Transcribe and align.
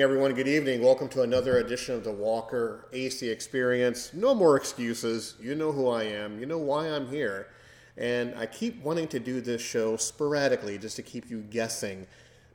evening, 0.00 0.12
everyone. 0.12 0.34
Good 0.34 0.48
evening. 0.48 0.82
Welcome 0.82 1.10
to 1.10 1.20
another 1.20 1.58
edition 1.58 1.94
of 1.94 2.04
the 2.04 2.10
Walker 2.10 2.86
AC 2.90 3.28
Experience. 3.28 4.14
No 4.14 4.34
more 4.34 4.56
excuses. 4.56 5.34
You 5.38 5.54
know 5.54 5.72
who 5.72 5.90
I 5.90 6.04
am. 6.04 6.40
You 6.40 6.46
know 6.46 6.56
why 6.56 6.86
I'm 6.86 7.06
here. 7.06 7.48
And 7.98 8.34
I 8.34 8.46
keep 8.46 8.82
wanting 8.82 9.08
to 9.08 9.20
do 9.20 9.42
this 9.42 9.60
show 9.60 9.98
sporadically 9.98 10.78
just 10.78 10.96
to 10.96 11.02
keep 11.02 11.28
you 11.28 11.42
guessing. 11.42 12.06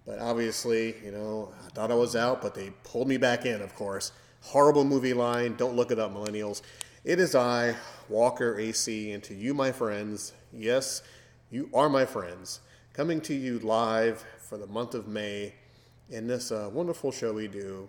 But 0.07 0.17
obviously, 0.17 0.95
you 1.05 1.11
know, 1.11 1.53
I 1.63 1.69
thought 1.69 1.91
I 1.91 1.93
was 1.93 2.15
out, 2.15 2.41
but 2.41 2.55
they 2.55 2.71
pulled 2.83 3.07
me 3.07 3.17
back 3.17 3.45
in, 3.45 3.61
of 3.61 3.75
course. 3.75 4.11
Horrible 4.41 4.83
movie 4.83 5.13
line. 5.13 5.55
Don't 5.55 5.75
look 5.75 5.91
it 5.91 5.99
up, 5.99 6.15
millennials. 6.15 6.63
It 7.03 7.19
is 7.19 7.35
I, 7.35 7.75
Walker 8.09 8.57
AC, 8.57 9.11
and 9.11 9.23
to 9.23 9.35
you, 9.35 9.53
my 9.53 9.71
friends, 9.71 10.33
yes, 10.51 11.03
you 11.51 11.69
are 11.75 11.89
my 11.89 12.05
friends, 12.05 12.61
coming 12.93 13.21
to 13.21 13.35
you 13.35 13.59
live 13.59 14.25
for 14.39 14.57
the 14.57 14.65
month 14.65 14.95
of 14.95 15.07
May 15.07 15.53
in 16.09 16.27
this 16.27 16.51
uh, 16.51 16.69
wonderful 16.71 17.11
show 17.11 17.33
we 17.33 17.47
do, 17.47 17.87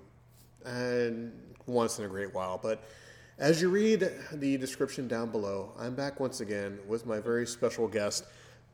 and 0.65 1.33
once 1.67 1.99
in 1.99 2.05
a 2.05 2.09
great 2.09 2.33
while. 2.35 2.59
But 2.63 2.83
as 3.39 3.61
you 3.61 3.69
read 3.69 4.09
the 4.33 4.57
description 4.57 5.09
down 5.09 5.31
below, 5.31 5.73
I'm 5.79 5.95
back 5.95 6.21
once 6.21 6.41
again 6.41 6.79
with 6.87 7.07
my 7.07 7.21
very 7.21 7.47
special 7.47 7.87
guest, 7.87 8.25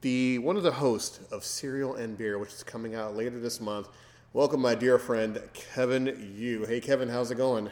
the 0.01 0.39
one 0.39 0.57
of 0.57 0.63
the 0.63 0.73
hosts 0.73 1.21
of 1.33 1.45
Cereal 1.45 1.97
and 1.97 2.17
Beer, 2.17 2.39
which 2.39 2.53
is 2.53 2.63
coming 2.63 2.95
out 2.95 3.17
later 3.17 3.41
this 3.41 3.61
month. 3.61 3.89
Welcome, 4.33 4.61
my 4.61 4.75
dear 4.75 4.99
friend 4.99 5.41
Kevin 5.53 6.35
Yu. 6.37 6.65
Hey, 6.65 6.81
Kevin, 6.81 7.09
how's 7.09 7.31
it 7.31 7.37
going? 7.37 7.69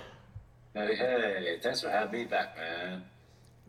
Hey, 0.74 0.94
hey, 0.94 1.58
thanks 1.62 1.80
for 1.80 1.90
having 1.90 2.20
me 2.20 2.24
back, 2.26 2.56
man. 2.56 3.02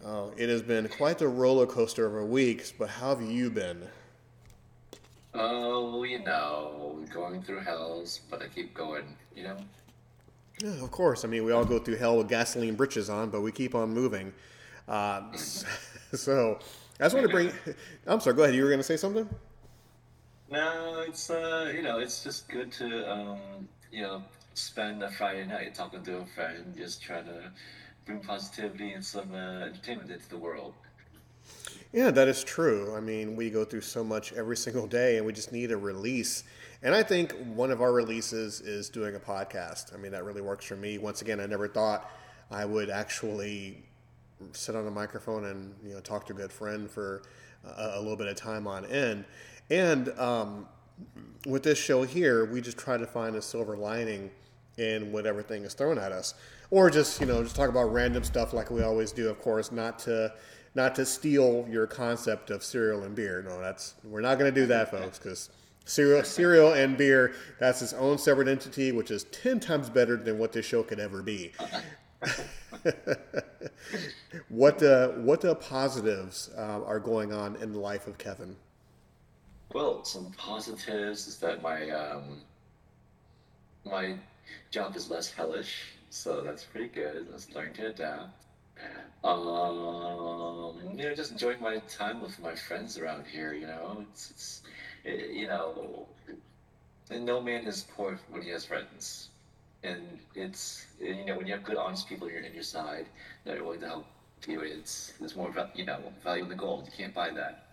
Oh, 0.03 0.33
it 0.35 0.49
has 0.49 0.63
been 0.63 0.87
quite 0.87 1.19
the 1.19 1.27
roller 1.27 1.67
coaster 1.67 2.07
over 2.07 2.25
weeks, 2.25 2.73
but 2.77 2.89
how 2.89 3.15
have 3.15 3.21
you 3.21 3.51
been? 3.51 3.87
Oh, 5.33 6.03
you 6.03 6.23
know, 6.23 6.99
going 7.13 7.41
through 7.41 7.59
hells, 7.59 8.21
but 8.29 8.41
I 8.41 8.47
keep 8.47 8.73
going, 8.73 9.15
you 9.35 9.43
know? 9.43 9.57
Yeah, 10.61 10.83
of 10.83 10.91
course. 10.91 11.23
I 11.23 11.27
mean, 11.27 11.45
we 11.45 11.51
all 11.51 11.65
go 11.65 11.79
through 11.79 11.97
hell 11.97 12.17
with 12.17 12.27
gasoline 12.27 12.75
britches 12.75 13.09
on, 13.09 13.29
but 13.29 13.41
we 13.41 13.51
keep 13.51 13.73
on 13.73 13.93
moving. 13.93 14.33
Uh, 14.87 15.31
so, 16.13 16.59
I 16.99 17.05
just 17.05 17.15
want 17.15 17.27
to 17.27 17.31
bring. 17.31 17.51
I'm 18.05 18.19
sorry. 18.19 18.35
Go 18.35 18.43
ahead. 18.43 18.55
You 18.55 18.63
were 18.63 18.69
going 18.69 18.79
to 18.79 18.83
say 18.83 18.97
something. 18.97 19.27
No, 20.51 21.05
it's, 21.07 21.29
uh, 21.29 21.71
you 21.73 21.81
know, 21.81 21.99
it's 21.99 22.23
just 22.23 22.49
good 22.49 22.71
to, 22.73 23.09
um, 23.09 23.39
you 23.91 24.01
know, 24.01 24.21
spend 24.53 25.01
a 25.01 25.09
Friday 25.09 25.45
night 25.45 25.73
talking 25.73 26.03
to 26.03 26.17
a 26.17 26.25
friend, 26.25 26.75
just 26.77 27.01
try 27.01 27.21
to 27.21 27.51
bring 28.05 28.19
positivity 28.19 28.91
and 28.91 29.03
some 29.03 29.33
uh, 29.33 29.65
entertainment 29.65 30.11
into 30.11 30.27
the 30.29 30.37
world. 30.37 30.73
Yeah, 31.93 32.09
that 32.11 32.29
is 32.29 32.43
true. 32.43 32.95
I 32.95 33.01
mean, 33.01 33.35
we 33.35 33.49
go 33.49 33.65
through 33.65 33.81
so 33.81 34.03
much 34.03 34.31
every 34.33 34.55
single 34.55 34.87
day, 34.87 35.17
and 35.17 35.25
we 35.25 35.33
just 35.33 35.51
need 35.51 35.71
a 35.71 35.77
release. 35.77 36.45
And 36.83 36.95
I 36.95 37.03
think 37.03 37.33
one 37.53 37.69
of 37.69 37.81
our 37.81 37.91
releases 37.91 38.61
is 38.61 38.89
doing 38.89 39.15
a 39.15 39.19
podcast. 39.19 39.93
I 39.93 39.97
mean, 39.97 40.13
that 40.13 40.23
really 40.23 40.41
works 40.41 40.65
for 40.65 40.77
me. 40.77 40.97
Once 40.97 41.21
again, 41.21 41.41
I 41.41 41.47
never 41.47 41.67
thought 41.67 42.09
I 42.49 42.63
would 42.63 42.89
actually 42.89 43.83
sit 44.53 44.75
on 44.75 44.87
a 44.87 44.91
microphone 44.91 45.45
and 45.45 45.75
you 45.83 45.93
know 45.93 45.99
talk 45.99 46.25
to 46.25 46.33
a 46.33 46.35
good 46.35 46.51
friend 46.51 46.89
for 46.89 47.21
a, 47.77 47.91
a 47.95 47.99
little 47.99 48.15
bit 48.15 48.27
of 48.27 48.35
time 48.35 48.67
on 48.67 48.85
end. 48.85 49.25
And 49.69 50.17
um, 50.17 50.67
with 51.45 51.63
this 51.63 51.77
show 51.77 52.03
here, 52.03 52.45
we 52.45 52.61
just 52.61 52.77
try 52.77 52.97
to 52.97 53.05
find 53.05 53.35
a 53.35 53.41
silver 53.41 53.75
lining 53.75 54.31
in 54.77 55.11
whatever 55.11 55.43
thing 55.43 55.63
is 55.65 55.73
thrown 55.73 55.97
at 55.97 56.11
us, 56.13 56.35
or 56.69 56.89
just 56.89 57.19
you 57.19 57.27
know 57.27 57.43
just 57.43 57.55
talk 57.55 57.69
about 57.69 57.91
random 57.91 58.23
stuff 58.23 58.53
like 58.53 58.71
we 58.71 58.81
always 58.81 59.11
do. 59.11 59.29
Of 59.29 59.41
course, 59.41 59.73
not 59.73 59.99
to 59.99 60.33
not 60.75 60.95
to 60.95 61.05
steal 61.05 61.67
your 61.69 61.87
concept 61.87 62.49
of 62.49 62.63
cereal 62.63 63.03
and 63.03 63.15
beer. 63.15 63.43
No, 63.47 63.59
that's 63.59 63.95
we're 64.03 64.21
not 64.21 64.39
going 64.39 64.53
to 64.53 64.61
do 64.61 64.67
that, 64.67 64.91
folks, 64.91 65.17
because 65.17 65.49
cereal, 65.85 66.23
cereal 66.23 66.73
and 66.73 66.97
beer 66.97 67.33
that's 67.59 67.81
its 67.81 67.93
own 67.93 68.17
separate 68.17 68.47
entity, 68.47 68.91
which 68.91 69.11
is 69.11 69.25
ten 69.25 69.59
times 69.59 69.89
better 69.89 70.17
than 70.17 70.37
what 70.37 70.51
this 70.51 70.65
show 70.65 70.83
could 70.83 70.99
ever 70.99 71.21
be. 71.21 71.51
what 74.49 74.81
uh, 74.83 75.09
what 75.09 75.43
uh, 75.43 75.55
positives 75.55 76.49
uh, 76.57 76.81
are 76.85 76.99
going 76.99 77.33
on 77.33 77.55
in 77.57 77.71
the 77.71 77.79
life 77.79 78.07
of 78.07 78.17
Kevin? 78.17 78.55
Well, 79.73 80.03
some 80.03 80.31
positives 80.37 81.27
is 81.27 81.37
that 81.37 81.61
my 81.61 81.89
um, 81.89 82.41
my 83.85 84.15
job 84.69 84.95
is 84.95 85.09
less 85.09 85.31
hellish, 85.31 85.93
so 86.09 86.41
that's 86.41 86.63
pretty 86.63 86.87
good. 86.87 87.27
I 87.29 87.33
was 87.33 87.53
learning 87.53 87.73
to 87.75 87.87
adapt. 87.87 88.29
Um, 89.23 90.79
you 90.97 91.03
know, 91.03 91.15
just 91.15 91.31
enjoying 91.31 91.61
my 91.61 91.77
time 91.87 92.21
with 92.21 92.39
my 92.39 92.55
friends 92.55 92.97
around 92.97 93.25
here. 93.27 93.53
You 93.53 93.67
know, 93.67 94.05
it's, 94.11 94.31
it's 94.31 94.61
it, 95.03 95.31
you 95.31 95.47
know, 95.47 96.07
and 97.09 97.25
no 97.25 97.41
man 97.41 97.67
is 97.67 97.85
poor 97.95 98.19
when 98.29 98.41
he 98.41 98.49
has 98.49 98.65
friends, 98.65 99.29
and 99.83 100.01
it's 100.35 100.87
you 100.99 101.25
know 101.25 101.37
when 101.37 101.45
you 101.45 101.53
have 101.53 101.63
good, 101.63 101.77
honest 101.77 102.09
people 102.09 102.27
in 102.27 102.33
your, 102.33 102.43
in 102.43 102.53
your 102.53 102.63
side 102.63 103.05
that 103.45 103.57
are 103.57 103.63
willing 103.63 103.81
to 103.81 103.87
help 103.87 104.05
you, 104.47 104.61
it's 104.61 105.13
it's 105.21 105.35
more 105.35 105.53
you 105.75 105.85
know 105.85 105.99
value 106.23 106.43
in 106.43 106.49
the 106.49 106.55
gold. 106.55 106.85
You 106.85 106.91
can't 106.97 107.13
buy 107.13 107.29
that, 107.31 107.67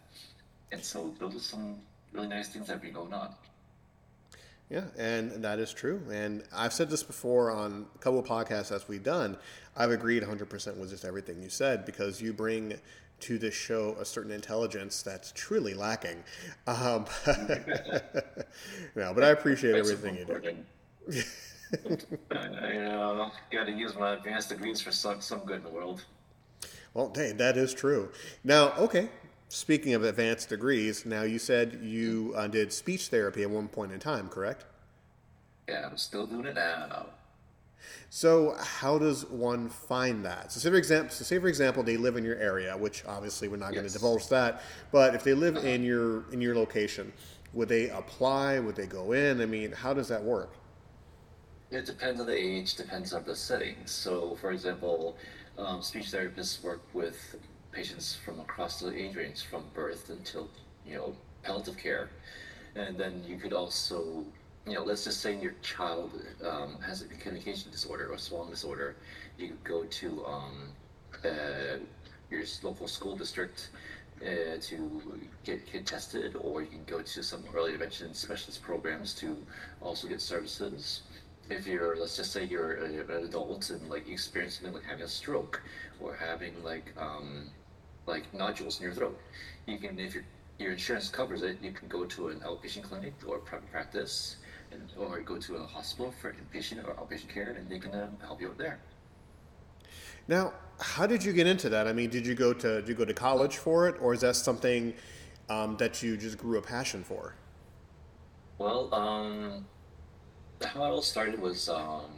and 0.73 0.85
so 0.85 1.15
those 1.19 1.35
are 1.35 1.41
some 1.41 1.77
really 2.13 2.29
nice 2.29 2.49
things 2.49 2.67
that 2.67 2.75
have 2.75 2.83
been 2.83 2.93
going 2.93 3.15
on. 3.15 3.35
Yeah, 4.71 4.85
and 4.99 5.43
that 5.43 5.59
is 5.59 5.73
true. 5.73 6.03
And 6.13 6.43
I've 6.55 6.75
said 6.75 6.91
this 6.91 7.03
before 7.03 7.51
on 7.51 7.87
a 7.95 7.99
couple 7.99 8.19
of 8.19 8.27
podcasts 8.27 8.71
as 8.71 8.87
we've 8.87 9.03
done. 9.03 9.39
I've 9.77 9.91
agreed 9.91 10.23
100% 10.23 10.77
with 10.77 10.91
just 10.91 11.05
everything 11.05 11.43
you 11.43 11.49
said 11.49 11.87
because 11.87 12.21
you 12.21 12.33
bring 12.35 12.75
to 13.21 13.39
this 13.39 13.55
show 13.55 13.97
a 13.99 14.05
certain 14.05 14.31
intelligence 14.31 15.03
that's 15.03 15.33
truly 15.33 15.75
lacking. 15.75 16.23
Um, 16.67 17.07
no, 18.95 19.15
but 19.15 19.25
I 19.25 19.29
appreciate 19.29 19.73
That's 19.73 19.91
everything 19.91 20.19
you 20.19 20.25
do. 20.25 21.23
I, 22.31 22.73
you 22.73 22.83
know, 22.83 23.31
got 23.51 23.65
to 23.65 23.73
use 23.73 23.95
my 23.95 24.15
advanced 24.15 24.51
degrees 24.51 24.81
for 24.81 24.93
some, 24.93 25.21
some 25.21 25.41
good 25.41 25.59
in 25.59 25.63
the 25.65 25.71
world. 25.71 26.05
Well, 26.95 27.13
hey, 27.15 27.33
that 27.33 27.57
is 27.57 27.75
true. 27.75 28.11
Now, 28.45 28.73
okay, 28.79 29.09
speaking 29.49 29.95
of 29.95 30.05
advanced 30.05 30.49
degrees, 30.49 31.05
now 31.05 31.23
you 31.23 31.39
said 31.39 31.81
you 31.83 32.33
uh, 32.37 32.47
did 32.47 32.73
speech 32.73 33.09
therapy 33.09 33.43
at 33.43 33.51
one 33.51 33.69
point 33.69 33.93
in 33.93 33.99
time, 33.99 34.29
correct? 34.29 34.65
Yeah, 35.69 35.87
I'm 35.91 35.97
still 35.97 36.27
doing 36.27 36.47
it 36.47 36.55
now. 36.55 37.07
So, 38.11 38.57
how 38.59 38.99
does 38.99 39.27
one 39.27 39.69
find 39.69 40.25
that? 40.25 40.51
So, 40.53 40.61
say 40.61 40.71
for 40.71 40.77
example, 40.77 41.11
so 41.11 41.25
say 41.25 41.39
for 41.39 41.49
example, 41.49 41.83
they 41.83 41.97
live 41.97 42.17
in 42.17 42.25
your 42.25 42.37
area, 42.37 42.77
which 42.77 43.05
obviously 43.07 43.49
we're 43.49 43.57
not 43.57 43.73
going 43.73 43.87
to 43.87 43.93
divulge 43.93 44.29
that. 44.29 44.63
But 44.91 45.15
if 45.15 45.25
they 45.25 45.35
live 45.35 45.57
in 45.59 45.83
your 45.83 46.31
in 46.33 46.41
your 46.41 46.55
location, 46.55 47.13
would 47.53 47.69
they 47.69 47.91
apply? 47.91 48.59
Would 48.59 48.77
they 48.77 48.87
go 48.87 49.13
in? 49.13 49.41
I 49.41 49.47
mean, 49.47 49.73
how 49.73 49.95
does 49.95 50.09
that 50.09 50.23
work? 50.23 50.55
It 51.71 51.85
depends 51.85 52.19
on 52.19 52.27
the 52.27 52.37
age, 52.37 52.77
depends 52.77 53.13
on 53.13 53.25
the 53.25 53.37
setting. 53.37 53.77
So, 53.85 54.37
for 54.41 54.53
example, 54.53 55.17
um, 55.59 55.83
speech 55.83 56.07
therapists 56.07 56.63
work 56.63 56.81
with 56.95 57.37
patients 57.79 58.17
from 58.25 58.41
across 58.41 58.81
the 58.81 58.93
age 58.93 59.15
range, 59.15 59.45
from 59.45 59.63
birth 59.73 60.11
until 60.11 60.49
you 60.85 60.95
know 60.97 61.15
palliative 61.45 61.77
care, 61.77 62.11
and 62.75 62.99
then 62.99 63.23
you 63.25 63.37
could 63.37 63.53
also, 63.53 64.25
you 64.67 64.75
know, 64.75 64.83
let's 64.83 65.05
just 65.05 65.21
say 65.21 65.39
your 65.39 65.55
child 65.63 66.11
um, 66.45 66.71
has 66.85 67.03
a 67.03 67.07
communication 67.23 67.71
disorder 67.71 68.09
or 68.13 68.19
swallowing 68.19 68.51
disorder, 68.51 68.97
you 69.39 69.47
could 69.49 69.65
go 69.65 69.85
to 69.85 70.27
um, 70.27 70.57
uh, 71.25 71.77
your 72.31 72.43
local 72.63 72.89
school 72.89 73.17
district. 73.17 73.71
Uh, 74.21 74.59
to 74.61 75.01
get 75.45 75.65
kid 75.65 75.87
tested, 75.87 76.35
or 76.41 76.61
you 76.61 76.67
can 76.67 76.83
go 76.87 77.01
to 77.01 77.23
some 77.23 77.45
early 77.55 77.69
intervention 77.69 78.13
specialist 78.13 78.61
programs 78.61 79.15
to 79.15 79.37
also 79.81 80.09
get 80.09 80.21
services 80.21 81.03
if 81.51 81.69
you're 81.69 81.97
let's 81.97 82.17
just 82.17 82.33
say 82.33 82.45
you're 82.45 82.73
an 82.85 83.25
adult 83.25 83.71
and 83.71 83.89
like 83.89 84.07
you 84.09 84.13
experience 84.13 84.55
something 84.57 84.75
like 84.75 84.83
having 84.85 85.05
a 85.05 85.09
stroke 85.09 85.63
or 86.01 86.15
having 86.15 86.53
like 86.65 86.93
um 86.99 87.49
like 88.09 88.33
nodules 88.35 88.79
in 88.79 88.85
your 88.87 88.95
throat 88.95 89.19
you 89.67 89.79
can 89.79 89.99
if 89.99 90.15
your 90.15 90.25
your 90.59 90.73
insurance 90.73 91.09
covers 91.09 91.43
it 91.43 91.57
you 91.63 91.73
can 91.73 91.87
go 91.89 92.05
to 92.05 92.29
an 92.29 92.41
outpatient 92.41 92.83
clinic 92.83 93.15
or 93.27 93.39
private 93.39 93.71
practice 93.71 94.37
and, 94.73 94.83
or 94.99 95.21
go 95.21 95.39
to 95.39 95.57
a 95.57 95.67
hospital 95.67 96.13
for 96.21 96.35
inpatient 96.41 96.85
or 96.87 96.95
outpatient 96.95 97.29
care 97.29 97.51
and 97.57 97.69
they 97.71 97.79
can 97.79 97.95
um, 97.95 98.17
help 98.21 98.41
you 98.41 98.49
out 98.49 98.59
there 98.59 98.79
Now, 100.27 100.53
how 100.81 101.07
did 101.07 101.25
you 101.25 101.33
get 101.33 101.47
into 101.47 101.69
that? 101.71 101.87
I 101.89 101.93
mean, 101.93 102.11
did 102.11 102.27
you 102.27 102.35
go 102.35 102.53
to 102.53 102.81
did 102.81 102.89
you 102.89 102.95
go 102.95 103.05
to 103.05 103.15
college 103.15 103.57
for 103.57 103.89
it, 103.89 103.97
or 104.01 104.15
is 104.15 104.21
that 104.21 104.37
something 104.37 104.95
um, 105.49 105.77
that 105.79 106.03
you 106.03 106.17
just 106.17 106.39
grew 106.39 106.59
a 106.59 106.63
passion 106.63 107.03
for? 107.03 107.35
Well, 108.59 108.93
um, 108.95 109.67
how 110.65 110.85
it 110.85 110.89
all 110.89 111.03
started 111.03 111.41
was 111.41 111.69
um, 111.69 112.11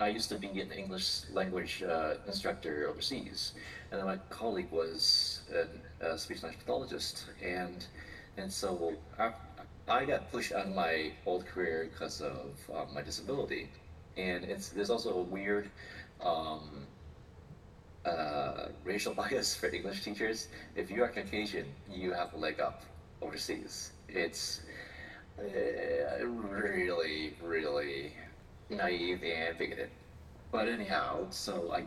I 0.00 0.08
used 0.08 0.28
to 0.30 0.38
be 0.38 0.48
an 0.60 0.72
English 0.72 1.24
language 1.32 1.82
uh, 1.82 2.14
instructor 2.26 2.88
overseas, 2.88 3.52
and 3.90 4.00
then 4.00 4.06
my 4.06 4.16
colleague 4.28 4.70
was 4.70 5.40
an, 5.52 5.68
a 6.00 6.18
speech 6.18 6.42
language 6.42 6.60
pathologist, 6.64 7.24
and 7.42 7.86
and 8.36 8.52
so 8.52 8.94
I, 9.18 9.32
I 9.88 10.04
got 10.04 10.30
pushed 10.30 10.52
out 10.52 10.66
of 10.66 10.74
my 10.74 11.12
old 11.26 11.46
career 11.46 11.88
because 11.90 12.20
of 12.20 12.54
um, 12.74 12.94
my 12.94 13.02
disability, 13.02 13.68
and 14.16 14.44
it's 14.44 14.68
there's 14.68 14.90
also 14.90 15.14
a 15.14 15.22
weird 15.22 15.70
um, 16.22 16.86
uh, 18.04 18.66
racial 18.84 19.14
bias 19.20 19.54
for 19.54 19.68
English 19.68 20.04
teachers. 20.04 20.48
If 20.76 20.90
you 20.90 21.02
are 21.02 21.08
Caucasian, 21.08 21.66
you 21.90 22.12
have 22.12 22.32
a 22.34 22.36
leg 22.36 22.60
up 22.60 22.82
overseas. 23.22 23.92
It's 24.08 24.62
uh, 25.38 26.24
really, 26.24 27.34
really 27.42 28.12
naive 28.68 29.22
and 29.24 29.58
bigoted. 29.58 29.90
But 30.52 30.68
anyhow, 30.68 31.26
so 31.30 31.72
I, 31.72 31.84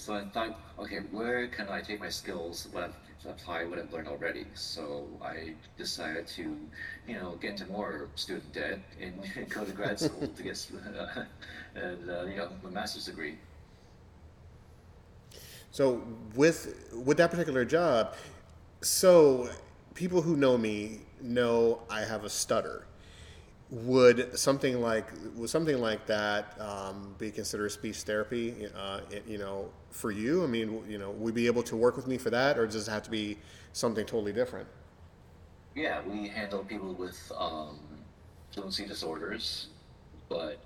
so 0.00 0.14
I 0.14 0.24
thought, 0.24 0.58
okay, 0.78 1.00
where 1.10 1.46
can 1.48 1.68
I 1.68 1.82
take 1.82 2.00
my 2.00 2.08
skills, 2.08 2.68
what 2.72 2.84
I've 2.84 2.94
apply 3.30 3.64
what 3.64 3.78
I've 3.78 3.92
learned 3.92 4.08
already? 4.08 4.46
So 4.54 5.06
I 5.22 5.52
decided 5.76 6.26
to, 6.28 6.56
you 7.06 7.14
know, 7.16 7.36
get 7.40 7.50
into 7.50 7.66
more 7.66 8.08
student 8.14 8.50
debt 8.54 8.80
and 8.98 9.22
go 9.50 9.62
to 9.62 9.72
grad 9.72 10.00
school 10.00 10.26
to 10.26 10.42
get, 10.42 10.66
uh, 10.98 11.24
and 11.74 12.10
uh, 12.10 12.24
you 12.24 12.36
know, 12.36 12.48
my 12.62 12.70
master's 12.70 13.04
degree. 13.04 13.36
So 15.70 16.02
with 16.34 16.90
with 17.04 17.18
that 17.18 17.30
particular 17.30 17.66
job, 17.66 18.16
so 18.80 19.50
people 19.94 20.22
who 20.22 20.34
know 20.34 20.56
me 20.56 21.00
know 21.20 21.82
I 21.90 22.00
have 22.00 22.24
a 22.24 22.30
stutter. 22.30 22.86
Would 23.70 24.36
something 24.36 24.80
like 24.80 25.06
would 25.36 25.48
something 25.48 25.80
like 25.80 26.04
that 26.06 26.60
um, 26.60 27.14
be 27.18 27.30
considered 27.30 27.70
speech 27.70 27.98
therapy? 27.98 28.66
Uh, 28.76 29.00
you 29.28 29.38
know, 29.38 29.70
for 29.90 30.10
you, 30.10 30.42
I 30.42 30.48
mean, 30.48 30.82
you 30.88 30.98
know, 30.98 31.10
would 31.12 31.34
be 31.34 31.46
able 31.46 31.62
to 31.64 31.76
work 31.76 31.96
with 31.96 32.08
me 32.08 32.18
for 32.18 32.30
that, 32.30 32.58
or 32.58 32.66
does 32.66 32.88
it 32.88 32.90
have 32.90 33.04
to 33.04 33.10
be 33.10 33.38
something 33.72 34.04
totally 34.04 34.32
different? 34.32 34.66
Yeah, 35.76 36.00
we 36.04 36.26
handle 36.26 36.64
people 36.64 36.94
with 36.94 37.30
um, 37.36 37.78
fluency 38.52 38.86
disorders, 38.86 39.68
but 40.28 40.58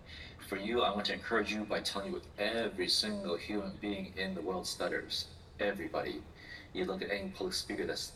for 0.49 0.57
you, 0.57 0.81
I 0.81 0.91
want 0.91 1.05
to 1.07 1.13
encourage 1.13 1.53
you 1.53 1.65
by 1.65 1.81
telling 1.81 2.13
you 2.13 2.23
that 2.39 2.57
every 2.57 2.89
single 2.89 3.37
human 3.37 3.73
being 3.81 4.15
in 4.17 4.35
the 4.35 4.41
world 4.41 4.67
stutters. 4.67 5.27
Everybody. 5.61 6.23
You 6.73 6.87
look 6.87 7.03
at 7.03 7.11
any 7.11 7.29
public 7.29 7.55
speaker 7.55 7.87
that's 7.87 8.13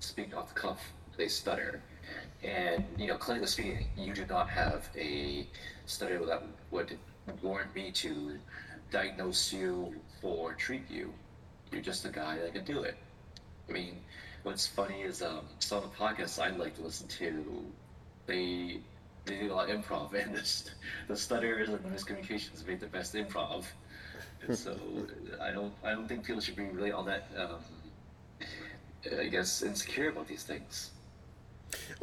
speaking 0.00 0.34
off 0.34 0.54
the 0.54 0.60
cuff, 0.60 0.80
they 1.16 1.28
stutter. 1.28 1.82
And, 2.42 2.84
you 2.96 3.06
know, 3.06 3.16
clinically 3.16 3.48
speaking, 3.48 3.86
you 3.96 4.14
do 4.14 4.24
not 4.26 4.48
have 4.48 4.88
a 4.96 5.46
study 5.86 6.16
that 6.16 6.42
would 6.70 6.98
warrant 7.42 7.74
me 7.74 7.90
to 7.92 8.38
diagnose 8.90 9.52
you 9.52 9.94
or 10.22 10.54
treat 10.54 10.90
you. 10.90 11.12
You're 11.70 11.82
just 11.82 12.04
a 12.04 12.08
guy 12.08 12.38
that 12.38 12.54
can 12.54 12.64
do 12.64 12.82
it. 12.82 12.96
I 13.68 13.72
mean, 13.72 13.98
what's 14.42 14.66
funny 14.66 15.02
is 15.02 15.22
um, 15.22 15.40
some 15.58 15.84
of 15.84 15.90
the 15.90 15.96
podcasts 15.96 16.42
I 16.42 16.50
like 16.56 16.76
to 16.76 16.82
listen 16.82 17.06
to, 17.08 17.64
they 18.26 18.80
they 19.26 19.36
do 19.36 19.52
a 19.52 19.54
lot 19.54 19.68
of 19.68 19.84
improv, 19.84 20.14
and 20.20 20.34
this, 20.34 20.70
the 21.08 21.16
stutters 21.16 21.68
and 21.68 21.84
the 21.84 21.88
miscommunications 21.88 22.66
make 22.66 22.80
the 22.80 22.86
best 22.86 23.14
improv. 23.14 23.64
And 24.46 24.56
so 24.56 24.76
I 25.40 25.50
don't 25.50 25.72
I 25.84 25.90
don't 25.90 26.08
think 26.08 26.24
people 26.24 26.40
should 26.40 26.56
be 26.56 26.64
really 26.64 26.92
all 26.92 27.04
that 27.04 27.28
um, 27.36 28.44
I 29.18 29.26
guess 29.26 29.62
insecure 29.62 30.08
about 30.08 30.26
these 30.26 30.42
things. 30.42 30.90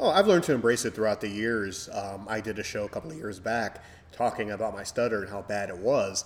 Oh, 0.00 0.10
I've 0.10 0.26
learned 0.26 0.44
to 0.44 0.54
embrace 0.54 0.84
it 0.84 0.94
throughout 0.94 1.20
the 1.20 1.28
years. 1.28 1.88
Um, 1.92 2.26
I 2.28 2.40
did 2.40 2.58
a 2.58 2.62
show 2.62 2.84
a 2.84 2.88
couple 2.88 3.10
of 3.10 3.16
years 3.16 3.40
back 3.40 3.82
talking 4.12 4.50
about 4.50 4.74
my 4.74 4.84
stutter 4.84 5.22
and 5.22 5.30
how 5.30 5.42
bad 5.42 5.68
it 5.68 5.78
was. 5.78 6.24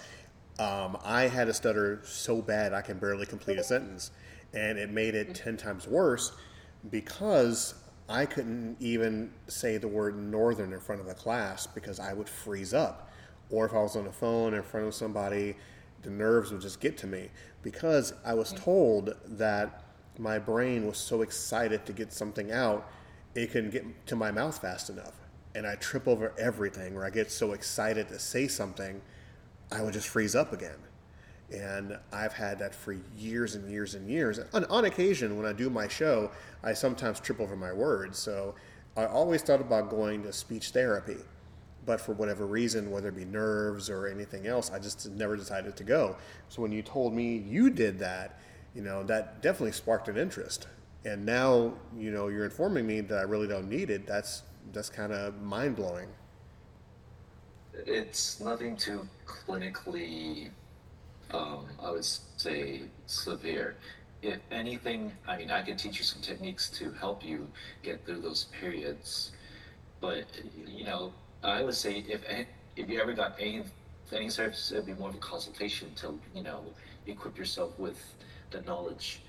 Um, 0.58 0.98
I 1.04 1.22
had 1.22 1.48
a 1.48 1.54
stutter 1.54 2.00
so 2.04 2.42
bad 2.42 2.72
I 2.72 2.82
can 2.82 2.98
barely 2.98 3.26
complete 3.26 3.58
a 3.58 3.64
sentence, 3.64 4.10
and 4.52 4.78
it 4.78 4.90
made 4.90 5.14
it 5.14 5.34
ten 5.34 5.56
times 5.56 5.86
worse 5.86 6.32
because 6.90 7.74
I 8.08 8.26
couldn't 8.26 8.76
even 8.80 9.32
say 9.48 9.78
the 9.78 9.88
word 9.88 10.16
northern 10.16 10.72
in 10.72 10.80
front 10.80 11.00
of 11.00 11.08
a 11.08 11.14
class 11.14 11.66
because 11.66 11.98
I 11.98 12.12
would 12.12 12.28
freeze 12.28 12.74
up, 12.74 13.10
or 13.50 13.64
if 13.64 13.72
I 13.72 13.78
was 13.82 13.96
on 13.96 14.04
the 14.04 14.12
phone 14.12 14.54
in 14.54 14.62
front 14.62 14.86
of 14.86 14.94
somebody, 14.94 15.56
the 16.02 16.10
nerves 16.10 16.52
would 16.52 16.60
just 16.60 16.80
get 16.80 16.98
to 16.98 17.06
me 17.06 17.30
because 17.62 18.12
I 18.24 18.34
was 18.34 18.52
told 18.52 19.14
that 19.24 19.84
my 20.18 20.38
brain 20.38 20.86
was 20.86 20.98
so 20.98 21.22
excited 21.22 21.86
to 21.86 21.92
get 21.92 22.12
something 22.12 22.52
out 22.52 22.90
it 23.34 23.50
couldn't 23.50 23.70
get 23.70 24.06
to 24.06 24.16
my 24.16 24.30
mouth 24.30 24.60
fast 24.60 24.90
enough. 24.90 25.14
And 25.54 25.66
I 25.66 25.74
trip 25.76 26.08
over 26.08 26.32
everything 26.38 26.94
where 26.94 27.04
I 27.04 27.10
get 27.10 27.30
so 27.30 27.52
excited 27.52 28.08
to 28.08 28.18
say 28.18 28.48
something, 28.48 29.00
I 29.70 29.82
would 29.82 29.92
just 29.92 30.08
freeze 30.08 30.34
up 30.34 30.52
again. 30.52 30.78
And 31.52 31.98
I've 32.12 32.32
had 32.32 32.58
that 32.60 32.74
for 32.74 32.96
years 33.16 33.54
and 33.54 33.70
years 33.70 33.94
and 33.94 34.08
years. 34.08 34.40
On, 34.54 34.64
on 34.66 34.86
occasion, 34.86 35.36
when 35.36 35.44
I 35.44 35.52
do 35.52 35.68
my 35.68 35.88
show, 35.88 36.30
I 36.62 36.72
sometimes 36.72 37.20
trip 37.20 37.40
over 37.40 37.56
my 37.56 37.72
words. 37.72 38.18
So 38.18 38.54
I 38.96 39.04
always 39.04 39.42
thought 39.42 39.60
about 39.60 39.90
going 39.90 40.22
to 40.22 40.32
speech 40.32 40.70
therapy. 40.70 41.18
But 41.84 42.00
for 42.00 42.12
whatever 42.12 42.46
reason, 42.46 42.90
whether 42.90 43.08
it 43.08 43.16
be 43.16 43.24
nerves 43.24 43.90
or 43.90 44.06
anything 44.06 44.46
else, 44.46 44.70
I 44.70 44.78
just 44.78 45.10
never 45.10 45.36
decided 45.36 45.76
to 45.76 45.84
go. 45.84 46.16
So 46.48 46.62
when 46.62 46.72
you 46.72 46.80
told 46.80 47.12
me 47.12 47.36
you 47.36 47.70
did 47.70 47.98
that, 47.98 48.38
you 48.74 48.82
know, 48.82 49.02
that 49.04 49.42
definitely 49.42 49.72
sparked 49.72 50.08
an 50.08 50.16
interest 50.16 50.68
and 51.04 51.24
now 51.24 51.72
you 51.96 52.10
know 52.10 52.28
you're 52.28 52.44
informing 52.44 52.86
me 52.86 53.00
that 53.00 53.18
I 53.18 53.22
really 53.22 53.48
don't 53.48 53.68
need 53.68 53.90
it. 53.90 54.06
That's 54.06 54.42
that's 54.72 54.88
kind 54.88 55.12
of 55.12 55.40
mind 55.42 55.76
blowing. 55.76 56.08
It's 57.74 58.38
nothing 58.40 58.76
too 58.76 59.08
clinically, 59.26 60.50
um, 61.32 61.66
I 61.82 61.90
would 61.90 62.04
say, 62.04 62.82
severe. 63.06 63.76
If 64.20 64.38
anything, 64.50 65.10
I 65.26 65.38
mean, 65.38 65.50
I 65.50 65.62
can 65.62 65.76
teach 65.76 65.98
you 65.98 66.04
some 66.04 66.22
techniques 66.22 66.68
to 66.70 66.92
help 66.92 67.24
you 67.24 67.48
get 67.82 68.04
through 68.04 68.20
those 68.20 68.44
periods. 68.60 69.32
But 70.00 70.26
you 70.66 70.84
know, 70.84 71.12
I 71.42 71.62
would 71.62 71.74
say 71.74 72.04
if 72.08 72.22
if 72.76 72.88
you 72.88 73.00
ever 73.00 73.12
got 73.12 73.36
any 73.38 73.64
any 74.12 74.28
service, 74.28 74.70
it'd 74.70 74.86
be 74.86 74.94
more 74.94 75.08
of 75.08 75.14
a 75.14 75.18
consultation 75.18 75.92
to 75.96 76.18
you 76.34 76.42
know 76.42 76.62
equip 77.06 77.36
yourself 77.36 77.76
with 77.78 77.98
the 78.50 78.60
knowledge 78.62 79.22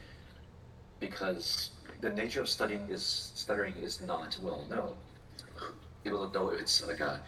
because 1.09 1.71
the 1.99 2.09
nature 2.09 2.41
of 2.41 2.47
studying 2.47 2.87
is 2.89 3.31
stuttering 3.35 3.73
is 3.81 3.99
not 4.01 4.37
well 4.41 4.65
known. 4.69 4.95
People 6.03 6.27
don't 6.27 6.33
know 6.33 6.49
if 6.51 6.61
it's 6.61 6.85
like 6.87 7.01
a, 7.01 7.19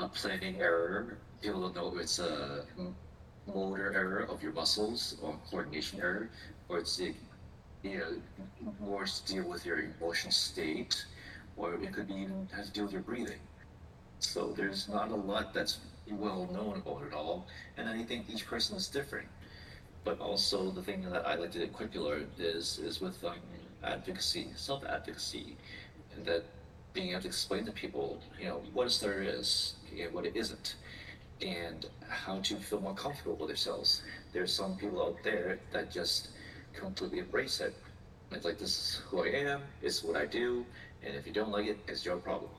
a 0.00 0.08
planning 0.08 0.56
error. 0.60 1.18
People 1.40 1.60
don't 1.60 1.76
know 1.76 1.88
if 1.94 2.00
it's 2.02 2.18
a 2.18 2.64
motor 3.46 3.92
error 3.94 4.26
of 4.28 4.42
your 4.42 4.52
muscles 4.52 5.16
or 5.22 5.38
coordination 5.48 6.00
error, 6.00 6.28
or 6.68 6.78
it's 6.78 7.00
a, 7.00 7.14
you 7.82 7.98
know 7.98 8.72
more 8.80 9.04
to 9.04 9.32
deal 9.32 9.48
with 9.48 9.64
your 9.64 9.78
emotional 9.78 10.32
state, 10.32 11.04
or 11.56 11.74
it 11.74 11.92
could 11.92 12.08
be 12.08 12.14
even 12.14 12.48
have 12.54 12.66
to 12.66 12.72
deal 12.72 12.84
with 12.84 12.92
your 12.92 13.02
breathing. 13.02 13.42
So 14.18 14.52
there's 14.56 14.88
not 14.88 15.10
a 15.10 15.20
lot 15.32 15.54
that's 15.54 15.78
well 16.10 16.48
known 16.52 16.82
about 16.84 17.02
it 17.06 17.14
all, 17.14 17.46
and 17.76 17.88
I 17.88 18.02
think 18.02 18.28
each 18.28 18.44
person 18.46 18.76
is 18.76 18.88
different 18.88 19.28
but 20.04 20.20
also 20.20 20.70
the 20.70 20.82
thing 20.82 21.08
that 21.10 21.26
I 21.26 21.34
like 21.34 21.52
to 21.52 21.66
particular 21.68 22.22
is 22.38 22.78
is 22.78 23.00
with 23.00 23.22
um, 23.24 23.34
advocacy, 23.82 24.48
self 24.54 24.84
advocacy, 24.84 25.56
and 26.14 26.24
that 26.26 26.44
being 26.92 27.10
able 27.10 27.22
to 27.22 27.28
explain 27.28 27.64
to 27.66 27.72
people, 27.72 28.20
you 28.40 28.46
know, 28.46 28.62
what 28.72 28.90
stutter 28.90 29.22
is 29.22 29.74
and 29.98 30.12
what 30.12 30.26
it 30.26 30.34
isn't, 30.34 30.76
and 31.42 31.86
how 32.08 32.40
to 32.40 32.56
feel 32.56 32.80
more 32.80 32.94
comfortable 32.94 33.36
with 33.36 33.48
themselves. 33.48 34.02
There's 34.32 34.52
some 34.52 34.76
people 34.76 35.02
out 35.02 35.16
there 35.22 35.58
that 35.72 35.92
just 35.92 36.30
completely 36.74 37.18
embrace 37.18 37.60
it. 37.60 37.74
It's 38.30 38.44
like 38.44 38.58
this 38.58 38.70
is 38.70 39.02
who 39.08 39.24
I 39.24 39.28
am, 39.28 39.62
it's 39.82 40.02
what 40.02 40.16
I 40.16 40.26
do, 40.26 40.64
and 41.04 41.14
if 41.14 41.26
you 41.26 41.32
don't 41.32 41.50
like 41.50 41.66
it, 41.66 41.78
it's 41.88 42.04
your 42.04 42.16
problem. 42.16 42.50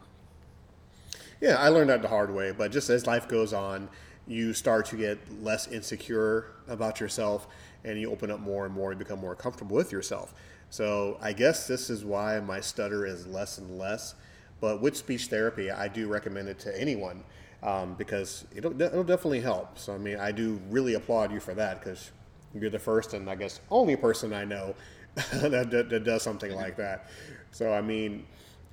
Yeah, 1.42 1.56
I 1.56 1.70
learned 1.70 1.90
that 1.90 2.02
the 2.02 2.08
hard 2.08 2.34
way, 2.34 2.52
but 2.52 2.72
just 2.72 2.90
as 2.90 3.08
life 3.08 3.28
goes 3.28 3.54
on, 3.54 3.88
you 4.30 4.54
start 4.54 4.86
to 4.86 4.96
get 4.96 5.18
less 5.44 5.68
insecure 5.68 6.52
about 6.68 7.02
yourself 7.02 7.48
and 7.84 8.00
you 8.00 8.12
open 8.12 8.30
up 8.30 8.40
more 8.40 8.66
and 8.66 8.74
more 8.74 8.92
and 8.92 9.00
become 9.00 9.20
more 9.20 9.36
comfortable 9.36 9.76
with 9.76 9.92
yourself. 9.92 10.34
So 10.70 11.18
I 11.20 11.34
guess 11.34 11.68
this 11.68 11.90
is 11.90 12.06
why 12.06 12.40
my 12.40 12.60
stutter 12.60 13.06
is 13.06 13.26
less 13.26 13.58
and 13.58 13.78
less. 13.78 14.14
But 14.62 14.82
with 14.82 14.96
speech 14.96 15.26
therapy, 15.28 15.72
I 15.72 15.88
do 15.88 16.08
recommend 16.08 16.48
it 16.48 16.60
to 16.60 16.80
anyone 16.80 17.24
um, 17.64 17.96
because 17.96 18.46
it'll, 18.56 18.80
it'll 18.80 19.04
definitely 19.04 19.42
help. 19.42 19.80
So, 19.80 19.96
I 19.96 19.98
mean, 19.98 20.20
I 20.20 20.32
do 20.32 20.62
really 20.70 20.94
applaud 20.94 21.32
you 21.32 21.40
for 21.40 21.56
that 21.56 21.84
because 21.84 22.12
you're 22.54 22.70
the 22.70 22.80
first 22.80 23.14
and 23.14 23.30
I 23.30 23.36
guess 23.36 23.62
only 23.72 23.96
person 23.96 24.32
I 24.32 24.46
know 24.46 24.76
that, 25.34 25.72
that, 25.72 25.90
that 25.90 26.04
does 26.04 26.22
something 26.22 26.54
like 26.54 26.78
that. 26.78 27.10
So, 27.52 27.74
I 27.74 27.82
mean, 27.82 28.28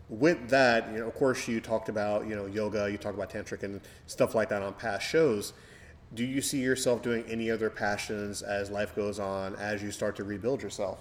with 0.09 0.49
that, 0.51 0.93
you 0.93 0.99
know, 0.99 1.09
of 1.09 1.15
course, 1.15 1.49
you 1.49 1.61
talked 1.61 1.89
about 1.89 2.27
you 2.27 2.37
know 2.37 2.47
yoga, 2.47 2.91
you 2.91 2.99
talk 2.99 3.15
about 3.15 3.31
tantric 3.31 3.63
and 3.63 3.81
stuff 4.07 4.35
like 4.35 4.49
that 4.51 4.63
on 4.63 4.75
past 4.75 5.07
shows. 5.07 5.53
Do 6.15 6.25
you 6.25 6.41
see 6.41 6.61
yourself 6.61 7.03
doing 7.03 7.25
any 7.29 7.51
other 7.51 7.69
passions 7.69 8.43
as 8.43 8.71
life 8.71 8.95
goes 8.95 9.19
on, 9.19 9.57
as 9.57 9.83
you 9.83 9.91
start 9.91 10.15
to 10.17 10.25
rebuild 10.25 10.63
yourself? 10.63 11.01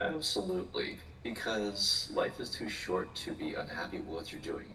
Absolutely, 0.00 0.98
because 1.24 2.08
life 2.14 2.38
is 2.38 2.50
too 2.50 2.68
short 2.68 3.12
to 3.16 3.32
be 3.32 3.54
unhappy 3.54 3.98
with 3.98 4.08
what 4.08 4.32
you're 4.32 4.40
doing. 4.40 4.72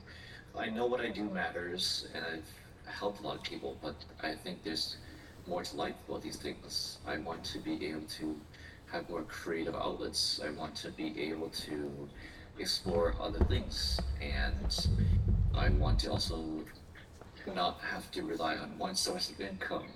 I 0.57 0.69
know 0.69 0.85
what 0.85 0.99
I 0.99 1.09
do 1.09 1.23
matters, 1.29 2.07
and 2.13 2.25
I've 2.25 2.93
helped 2.93 3.21
a 3.21 3.23
lot 3.23 3.37
of 3.37 3.43
people, 3.43 3.77
but 3.81 3.95
I 4.21 4.35
think 4.35 4.63
there's 4.63 4.97
more 5.47 5.63
to 5.63 5.75
life 5.77 5.95
about 6.07 6.21
these 6.21 6.35
things. 6.35 6.99
I 7.07 7.17
want 7.17 7.43
to 7.45 7.59
be 7.59 7.85
able 7.87 8.01
to 8.19 8.35
have 8.91 9.09
more 9.09 9.23
creative 9.23 9.75
outlets. 9.75 10.41
I 10.45 10.51
want 10.51 10.75
to 10.75 10.91
be 10.91 11.19
able 11.21 11.49
to 11.49 12.09
explore 12.59 13.15
other 13.19 13.43
things, 13.45 13.99
and 14.21 14.87
I 15.55 15.69
want 15.69 15.99
to 16.01 16.11
also 16.11 16.63
not 17.55 17.79
have 17.81 18.09
to 18.11 18.23
rely 18.23 18.55
on 18.55 18.77
one 18.77 18.95
source 18.95 19.29
of 19.29 19.41
income 19.41 19.87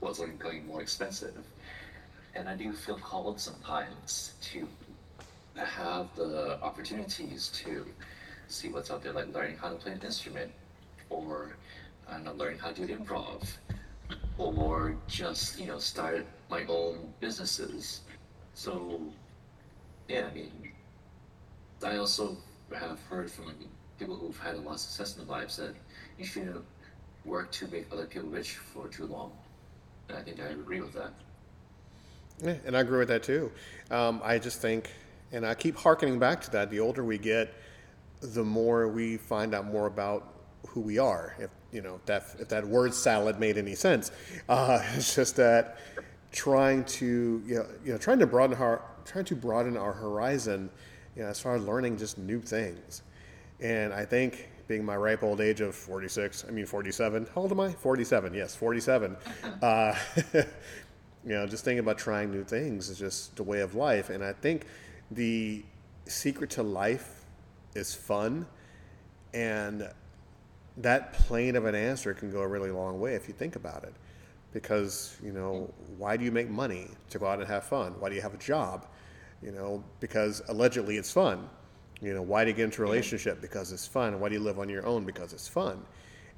was 0.00 0.20
going 0.38 0.66
more 0.66 0.80
expensive. 0.80 1.36
And 2.34 2.48
I 2.48 2.56
do 2.56 2.72
feel 2.72 2.98
called 2.98 3.40
sometimes 3.40 4.34
to 4.42 4.66
have 5.56 6.08
the 6.16 6.58
opportunities 6.62 7.48
to 7.64 7.86
see 8.48 8.68
what's 8.68 8.90
out 8.90 9.02
there, 9.02 9.12
like 9.12 9.32
learning 9.34 9.56
how 9.56 9.68
to 9.68 9.76
play 9.76 9.92
an 9.92 10.00
instrument, 10.02 10.50
or 11.10 11.56
uh, 12.10 12.32
learning 12.32 12.58
how 12.58 12.72
to 12.72 12.82
improv, 12.86 13.56
or 14.38 14.96
just 15.06 15.58
you 15.58 15.66
know 15.66 15.78
start 15.78 16.26
my 16.50 16.64
own 16.66 17.12
businesses. 17.20 18.00
So 18.54 19.00
yeah, 20.08 20.28
I 20.30 20.34
mean, 20.34 20.71
I 21.84 21.96
also 21.96 22.36
have 22.72 23.00
heard 23.08 23.30
from 23.30 23.52
people 23.98 24.16
who've 24.16 24.38
had 24.38 24.54
a 24.54 24.58
lot 24.58 24.74
of 24.74 24.80
success 24.80 25.16
in 25.16 25.26
their 25.26 25.36
lives 25.36 25.56
that 25.56 25.74
you 26.18 26.24
shouldn't 26.24 26.64
work 27.24 27.50
to 27.52 27.68
make 27.68 27.86
other 27.92 28.06
people 28.06 28.28
rich 28.28 28.56
for 28.56 28.88
too 28.88 29.06
long. 29.06 29.32
And 30.08 30.18
I 30.18 30.22
think 30.22 30.40
I 30.40 30.46
agree 30.48 30.80
with 30.80 30.92
that. 30.94 31.12
Yeah, 32.42 32.56
and 32.66 32.76
I 32.76 32.80
agree 32.80 32.98
with 32.98 33.08
that 33.08 33.22
too. 33.22 33.52
Um, 33.90 34.20
I 34.24 34.38
just 34.38 34.60
think, 34.60 34.90
and 35.30 35.46
I 35.46 35.54
keep 35.54 35.76
harkening 35.76 36.18
back 36.18 36.40
to 36.42 36.50
that. 36.52 36.70
The 36.70 36.80
older 36.80 37.04
we 37.04 37.18
get, 37.18 37.54
the 38.20 38.44
more 38.44 38.88
we 38.88 39.16
find 39.16 39.54
out 39.54 39.66
more 39.66 39.86
about 39.86 40.32
who 40.68 40.80
we 40.80 40.98
are. 40.98 41.36
If 41.38 41.50
you 41.70 41.82
know 41.82 42.00
that 42.06 42.24
if 42.38 42.48
that 42.48 42.66
word 42.66 42.94
salad 42.94 43.38
made 43.38 43.58
any 43.58 43.74
sense, 43.74 44.10
uh, 44.48 44.80
it's 44.94 45.14
just 45.14 45.36
that 45.36 45.78
trying 46.32 46.84
to 46.84 47.42
you 47.46 47.54
know, 47.56 47.66
you 47.84 47.92
know 47.92 47.98
trying 47.98 48.18
to 48.18 48.26
broaden 48.26 48.56
our 48.56 48.82
trying 49.04 49.24
to 49.26 49.36
broaden 49.36 49.76
our 49.76 49.92
horizon, 49.92 50.70
you 51.16 51.22
know, 51.22 51.28
as 51.28 51.40
far 51.40 51.54
as 51.56 51.62
learning 51.62 51.98
just 51.98 52.18
new 52.18 52.40
things. 52.40 53.02
And 53.60 53.92
I 53.92 54.04
think 54.04 54.48
being 54.66 54.84
my 54.84 54.96
ripe 54.96 55.22
old 55.22 55.40
age 55.40 55.60
of 55.60 55.74
46, 55.74 56.46
I 56.48 56.50
mean 56.50 56.66
47. 56.66 57.28
How 57.34 57.42
old 57.42 57.52
am 57.52 57.60
I? 57.60 57.72
47. 57.72 58.34
Yes, 58.34 58.54
47. 58.54 59.16
Uh, 59.62 59.94
you 60.34 60.44
know, 61.34 61.46
just 61.46 61.64
thinking 61.64 61.78
about 61.78 61.98
trying 61.98 62.30
new 62.30 62.42
things 62.42 62.88
is 62.88 62.98
just 62.98 63.36
the 63.36 63.42
way 63.42 63.60
of 63.60 63.74
life. 63.74 64.10
And 64.10 64.24
I 64.24 64.32
think 64.32 64.66
the 65.10 65.64
secret 66.06 66.50
to 66.50 66.62
life 66.62 67.24
is 67.74 67.94
fun, 67.94 68.46
and 69.32 69.88
that 70.78 71.12
plain 71.12 71.54
of 71.54 71.64
an 71.64 71.74
answer 71.74 72.12
can 72.14 72.30
go 72.30 72.40
a 72.40 72.48
really 72.48 72.70
long 72.70 73.00
way 73.00 73.14
if 73.14 73.28
you 73.28 73.34
think 73.34 73.56
about 73.56 73.84
it. 73.84 73.94
Because 74.52 75.16
you 75.22 75.32
know, 75.32 75.72
why 75.96 76.16
do 76.16 76.24
you 76.24 76.32
make 76.32 76.50
money 76.50 76.88
to 77.10 77.18
go 77.18 77.26
out 77.26 77.38
and 77.38 77.48
have 77.48 77.64
fun? 77.64 77.94
Why 78.00 78.08
do 78.08 78.14
you 78.16 78.22
have 78.22 78.34
a 78.34 78.38
job? 78.38 78.86
You 79.42 79.50
know, 79.50 79.82
because 80.00 80.42
allegedly 80.48 80.96
it's 80.96 81.10
fun 81.12 81.48
you 82.02 82.12
know, 82.12 82.22
why 82.22 82.42
do 82.42 82.50
you 82.50 82.56
get 82.56 82.64
into 82.64 82.82
a 82.82 82.84
relationship? 82.84 83.40
Because 83.40 83.70
it's 83.70 83.86
fun. 83.86 84.18
Why 84.18 84.28
do 84.28 84.34
you 84.34 84.40
live 84.40 84.58
on 84.58 84.68
your 84.68 84.84
own? 84.84 85.04
Because 85.04 85.32
it's 85.32 85.46
fun. 85.46 85.80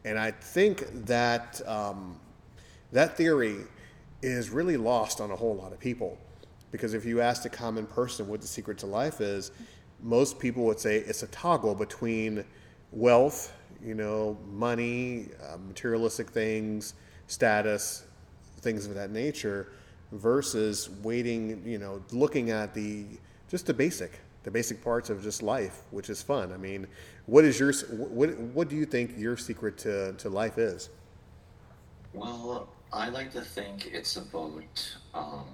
And 0.04 0.18
I 0.18 0.30
think 0.30 0.84
that 1.06 1.66
um, 1.66 2.20
that 2.92 3.16
theory 3.16 3.56
is 4.20 4.50
really 4.50 4.76
lost 4.76 5.22
on 5.22 5.30
a 5.30 5.36
whole 5.36 5.56
lot 5.56 5.72
of 5.72 5.80
people. 5.80 6.18
Because 6.70 6.92
if 6.92 7.06
you 7.06 7.22
ask 7.22 7.46
a 7.46 7.48
common 7.48 7.86
person 7.86 8.28
what 8.28 8.42
the 8.42 8.46
secret 8.46 8.76
to 8.78 8.86
life 8.86 9.22
is, 9.22 9.52
most 10.02 10.38
people 10.38 10.64
would 10.66 10.78
say 10.78 10.98
it's 10.98 11.22
a 11.22 11.28
toggle 11.28 11.74
between 11.74 12.44
wealth, 12.92 13.54
you 13.82 13.94
know, 13.94 14.36
money, 14.52 15.28
uh, 15.48 15.56
materialistic 15.56 16.28
things, 16.28 16.92
status, 17.26 18.04
things 18.60 18.84
of 18.84 18.94
that 18.94 19.10
nature, 19.10 19.72
versus 20.14 20.90
waiting, 21.02 21.62
you 21.66 21.78
know, 21.78 22.02
looking 22.12 22.50
at 22.50 22.74
the 22.74 23.04
just 23.48 23.66
the 23.66 23.74
basic 23.74 24.20
the 24.44 24.50
basic 24.50 24.82
parts 24.84 25.10
of 25.10 25.22
just 25.22 25.42
life, 25.42 25.82
which 25.90 26.10
is 26.10 26.22
fun. 26.22 26.52
I 26.52 26.56
mean, 26.56 26.86
what 27.26 27.44
is 27.44 27.58
your 27.58 27.72
what 27.72 28.38
what 28.38 28.68
do 28.68 28.76
you 28.76 28.86
think 28.86 29.18
your 29.18 29.36
secret 29.36 29.76
to, 29.78 30.12
to 30.12 30.28
life 30.28 30.58
is? 30.58 30.90
Well, 32.12 32.68
I 32.92 33.08
like 33.08 33.32
to 33.32 33.40
think 33.40 33.90
it's 33.92 34.16
about 34.16 34.96
um, 35.14 35.46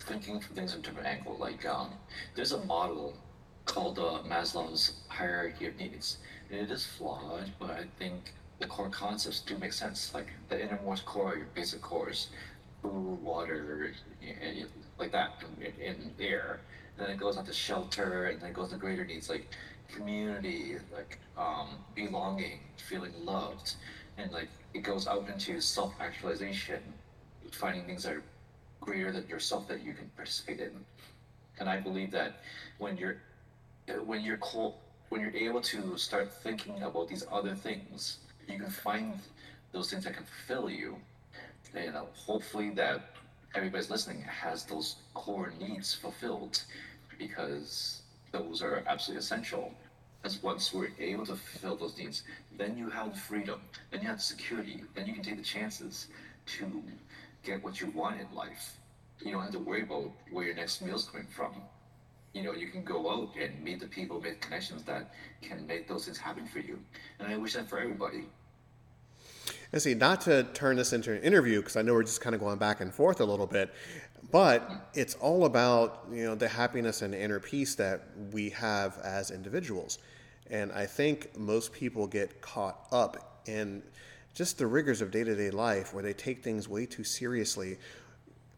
thinking 0.00 0.38
from 0.40 0.54
things 0.54 0.72
from 0.72 0.82
different 0.82 1.08
angle. 1.08 1.36
Like 1.38 1.66
um, 1.66 1.90
there's 2.36 2.52
a 2.52 2.64
model 2.64 3.14
called 3.64 3.98
uh, 3.98 4.22
Maslow's 4.26 5.00
hierarchy 5.08 5.66
of 5.66 5.76
needs, 5.76 6.18
and 6.50 6.60
it 6.60 6.70
is 6.70 6.86
flawed, 6.86 7.50
but 7.58 7.70
I 7.70 7.84
think 7.98 8.34
the 8.60 8.66
core 8.66 8.90
concepts 8.90 9.40
do 9.40 9.56
make 9.58 9.72
sense. 9.72 10.12
Like 10.14 10.28
the 10.48 10.62
innermost 10.62 11.06
core, 11.06 11.36
your 11.36 11.46
basic 11.54 11.80
cores, 11.80 12.28
water, 12.82 13.92
and 14.22 14.66
like 14.98 15.12
that, 15.12 15.42
in, 15.60 15.72
in 15.82 16.10
air 16.20 16.60
then 16.98 17.10
it 17.10 17.16
goes 17.16 17.36
on 17.36 17.46
to 17.46 17.52
shelter, 17.52 18.26
and 18.26 18.40
then 18.40 18.50
it 18.50 18.54
goes 18.54 18.70
to 18.70 18.76
greater 18.76 19.04
needs 19.04 19.30
like 19.30 19.46
community, 19.88 20.76
like 20.92 21.18
um, 21.38 21.68
belonging, 21.94 22.60
feeling 22.76 23.12
loved, 23.24 23.74
and 24.18 24.30
like 24.32 24.48
it 24.74 24.80
goes 24.80 25.06
out 25.06 25.28
into 25.28 25.60
self-actualization, 25.60 26.80
finding 27.52 27.84
things 27.84 28.02
that 28.02 28.14
are 28.14 28.22
greater 28.80 29.12
than 29.12 29.26
yourself 29.28 29.68
that 29.68 29.82
you 29.82 29.94
can 29.94 30.10
participate 30.16 30.60
in. 30.60 30.72
And 31.60 31.68
I 31.68 31.78
believe 31.80 32.10
that 32.10 32.40
when 32.78 32.96
you're 32.96 33.18
when 34.04 34.22
you're 34.22 34.38
cold, 34.38 34.74
when 35.08 35.20
you're 35.20 35.34
able 35.34 35.62
to 35.62 35.96
start 35.96 36.32
thinking 36.42 36.82
about 36.82 37.08
these 37.08 37.24
other 37.30 37.54
things, 37.54 38.18
you 38.48 38.58
can 38.58 38.70
find 38.70 39.14
those 39.72 39.90
things 39.90 40.04
that 40.04 40.14
can 40.14 40.24
fulfill 40.24 40.68
you. 40.68 40.96
And 41.74 41.94
know, 41.94 42.08
hopefully 42.14 42.70
that 42.70 43.10
everybody's 43.54 43.90
listening 43.90 44.22
has 44.22 44.64
those 44.64 44.96
core 45.14 45.52
needs 45.60 45.94
fulfilled 45.94 46.62
because 47.18 48.02
those 48.32 48.62
are 48.62 48.82
absolutely 48.86 49.20
essential. 49.20 49.72
As 50.24 50.42
once 50.42 50.74
we're 50.74 50.90
able 50.98 51.26
to 51.26 51.36
fulfill 51.36 51.76
those 51.76 51.96
needs, 51.96 52.24
then 52.56 52.76
you 52.76 52.90
have 52.90 53.16
freedom, 53.16 53.60
then 53.90 54.02
you 54.02 54.08
have 54.08 54.20
security, 54.20 54.82
then 54.94 55.06
you 55.06 55.14
can 55.14 55.22
take 55.22 55.36
the 55.36 55.44
chances 55.44 56.08
to 56.46 56.82
get 57.44 57.62
what 57.62 57.80
you 57.80 57.88
want 57.88 58.20
in 58.20 58.26
life. 58.34 58.76
You 59.20 59.32
don't 59.32 59.42
have 59.42 59.52
to 59.52 59.58
worry 59.58 59.82
about 59.82 60.10
where 60.30 60.44
your 60.44 60.54
next 60.54 60.82
meal's 60.82 61.08
coming 61.08 61.26
from. 61.28 61.52
You 62.32 62.42
know, 62.42 62.52
you 62.52 62.68
can 62.68 62.84
go 62.84 63.10
out 63.10 63.30
and 63.40 63.62
meet 63.62 63.80
the 63.80 63.86
people, 63.86 64.20
make 64.20 64.40
connections 64.40 64.82
that 64.84 65.14
can 65.40 65.66
make 65.66 65.88
those 65.88 66.04
things 66.04 66.18
happen 66.18 66.46
for 66.46 66.58
you. 66.58 66.78
And 67.18 67.28
I 67.28 67.36
wish 67.36 67.54
that 67.54 67.68
for 67.68 67.78
everybody. 67.78 68.24
And 69.72 69.82
see, 69.82 69.94
not 69.94 70.22
to 70.22 70.44
turn 70.54 70.76
this 70.76 70.92
into 70.92 71.12
an 71.12 71.22
interview, 71.22 71.60
because 71.60 71.76
I 71.76 71.82
know 71.82 71.94
we're 71.94 72.02
just 72.02 72.20
kind 72.20 72.34
of 72.34 72.40
going 72.40 72.58
back 72.58 72.80
and 72.80 72.92
forth 72.92 73.20
a 73.20 73.24
little 73.24 73.46
bit, 73.46 73.72
but 74.30 74.90
it's 74.94 75.14
all 75.16 75.44
about 75.44 76.06
you 76.10 76.24
know 76.24 76.34
the 76.34 76.48
happiness 76.48 77.02
and 77.02 77.14
inner 77.14 77.40
peace 77.40 77.74
that 77.76 78.02
we 78.32 78.50
have 78.50 78.98
as 79.04 79.30
individuals. 79.30 79.98
And 80.50 80.72
I 80.72 80.86
think 80.86 81.36
most 81.36 81.72
people 81.72 82.06
get 82.06 82.40
caught 82.40 82.86
up 82.90 83.42
in 83.46 83.82
just 84.34 84.58
the 84.58 84.66
rigors 84.66 85.00
of 85.00 85.10
day 85.10 85.24
to 85.24 85.34
day 85.34 85.50
life 85.50 85.92
where 85.92 86.02
they 86.02 86.12
take 86.12 86.42
things 86.42 86.68
way 86.68 86.86
too 86.86 87.04
seriously 87.04 87.76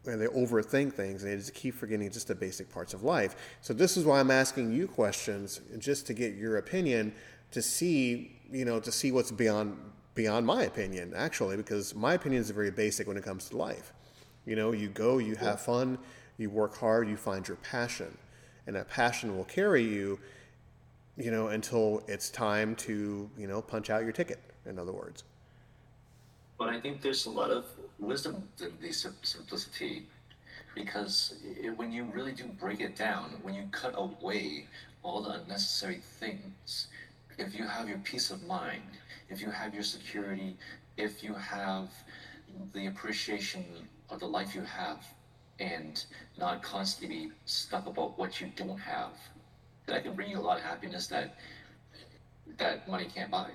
and 0.05 0.19
they 0.19 0.27
overthink 0.27 0.93
things 0.93 1.23
and 1.23 1.31
they 1.31 1.35
just 1.35 1.53
keep 1.53 1.75
forgetting 1.75 2.09
just 2.09 2.27
the 2.27 2.35
basic 2.35 2.71
parts 2.71 2.93
of 2.93 3.03
life. 3.03 3.35
So 3.61 3.73
this 3.73 3.97
is 3.97 4.05
why 4.05 4.19
I'm 4.19 4.31
asking 4.31 4.71
you 4.71 4.87
questions 4.87 5.61
just 5.77 6.07
to 6.07 6.13
get 6.13 6.35
your 6.35 6.57
opinion 6.57 7.13
to 7.51 7.61
see, 7.61 8.39
you 8.51 8.65
know, 8.65 8.79
to 8.79 8.91
see 8.91 9.11
what's 9.11 9.31
beyond 9.31 9.77
beyond 10.13 10.45
my 10.45 10.63
opinion, 10.63 11.13
actually, 11.15 11.57
because 11.57 11.95
my 11.95 12.13
opinion 12.13 12.41
is 12.41 12.49
very 12.49 12.71
basic 12.71 13.07
when 13.07 13.17
it 13.17 13.23
comes 13.23 13.49
to 13.49 13.57
life. 13.57 13.93
You 14.45 14.55
know, 14.55 14.71
you 14.71 14.89
go, 14.89 15.17
you 15.19 15.35
have 15.35 15.61
fun, 15.61 15.97
you 16.37 16.49
work 16.49 16.77
hard, 16.77 17.07
you 17.07 17.15
find 17.15 17.47
your 17.47 17.57
passion, 17.57 18.17
and 18.67 18.75
that 18.75 18.89
passion 18.89 19.37
will 19.37 19.45
carry 19.45 19.83
you, 19.83 20.19
you 21.17 21.31
know, 21.31 21.47
until 21.47 22.03
it's 22.07 22.29
time 22.29 22.75
to, 22.77 23.29
you 23.37 23.47
know, 23.47 23.61
punch 23.61 23.89
out 23.89 24.03
your 24.03 24.11
ticket, 24.11 24.39
in 24.65 24.79
other 24.79 24.91
words. 24.91 25.23
But 26.57 26.69
I 26.69 26.79
think 26.79 27.01
there's 27.01 27.25
a 27.25 27.29
lot 27.29 27.51
of 27.51 27.65
wisdom 27.99 28.47
in 28.59 28.71
the 28.81 28.91
simplicity 28.91 30.07
because 30.75 31.35
it, 31.43 31.77
when 31.77 31.91
you 31.91 32.05
really 32.13 32.31
do 32.31 32.45
break 32.59 32.81
it 32.81 32.95
down, 32.95 33.31
when 33.41 33.53
you 33.53 33.63
cut 33.71 33.93
away 33.95 34.67
all 35.03 35.21
the 35.21 35.31
unnecessary 35.31 36.01
things, 36.19 36.87
if 37.37 37.55
you 37.55 37.67
have 37.67 37.89
your 37.89 37.97
peace 37.99 38.29
of 38.29 38.43
mind, 38.45 38.83
if 39.31 39.41
you 39.41 39.49
have 39.49 39.73
your 39.73 39.83
security, 39.83 40.57
if 40.97 41.23
you 41.23 41.33
have 41.33 41.89
the 42.73 42.87
appreciation 42.87 43.65
of 44.09 44.19
the 44.19 44.25
life 44.25 44.53
you 44.53 44.61
have 44.61 45.05
and 45.59 46.05
not 46.37 46.61
constantly 46.61 47.27
be 47.27 47.31
stuck 47.45 47.87
about 47.87 48.19
what 48.19 48.41
you 48.41 48.51
don't 48.55 48.79
have, 48.79 49.13
that 49.87 50.03
can 50.03 50.13
bring 50.13 50.29
you 50.29 50.37
a 50.37 50.41
lot 50.41 50.57
of 50.57 50.63
happiness 50.63 51.07
that 51.07 51.35
that 52.57 52.87
money 52.87 53.07
can't 53.13 53.31
buy. 53.31 53.49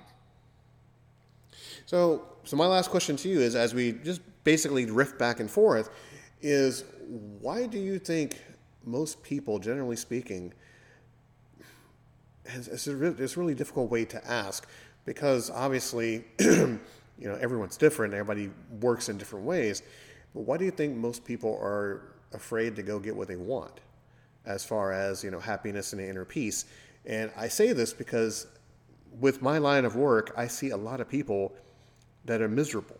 So, 1.85 2.25
so 2.43 2.57
my 2.57 2.65
last 2.65 2.89
question 2.89 3.15
to 3.17 3.29
you 3.29 3.39
is, 3.39 3.55
as 3.55 3.73
we 3.73 3.91
just 3.91 4.21
basically 4.43 4.85
drift 4.85 5.19
back 5.19 5.39
and 5.39 5.49
forth, 5.49 5.89
is 6.41 6.83
why 7.39 7.67
do 7.67 7.77
you 7.77 7.99
think 7.99 8.41
most 8.83 9.21
people, 9.21 9.59
generally 9.59 9.95
speaking, 9.95 10.53
it's 12.45 12.87
a, 12.87 12.95
really, 12.95 13.23
it's 13.23 13.35
a 13.35 13.39
really 13.39 13.55
difficult 13.55 13.91
way 13.91 14.05
to 14.05 14.25
ask 14.27 14.67
because 15.07 15.49
obviously 15.49 16.25
you 16.39 16.79
know, 17.21 17.35
everyone's 17.35 17.77
different. 17.77 18.13
Everybody 18.13 18.51
works 18.81 19.09
in 19.09 19.17
different 19.17 19.45
ways. 19.45 19.81
But 20.35 20.41
why 20.41 20.57
do 20.57 20.65
you 20.65 20.71
think 20.71 20.95
most 20.95 21.23
people 21.23 21.57
are 21.61 22.13
afraid 22.33 22.75
to 22.75 22.83
go 22.83 22.99
get 22.99 23.15
what 23.15 23.29
they 23.29 23.37
want, 23.37 23.79
as 24.45 24.65
far 24.65 24.91
as 24.91 25.23
you 25.23 25.31
know, 25.31 25.39
happiness 25.39 25.93
and 25.93 26.01
inner 26.01 26.25
peace? 26.25 26.65
And 27.05 27.31
I 27.37 27.47
say 27.47 27.71
this 27.71 27.93
because 27.93 28.47
with 29.17 29.41
my 29.41 29.57
line 29.57 29.85
of 29.85 29.95
work, 29.95 30.33
I 30.35 30.47
see 30.47 30.71
a 30.71 30.77
lot 30.77 30.99
of 30.99 31.07
people 31.07 31.53
that 32.25 32.41
are 32.41 32.49
miserable. 32.49 32.99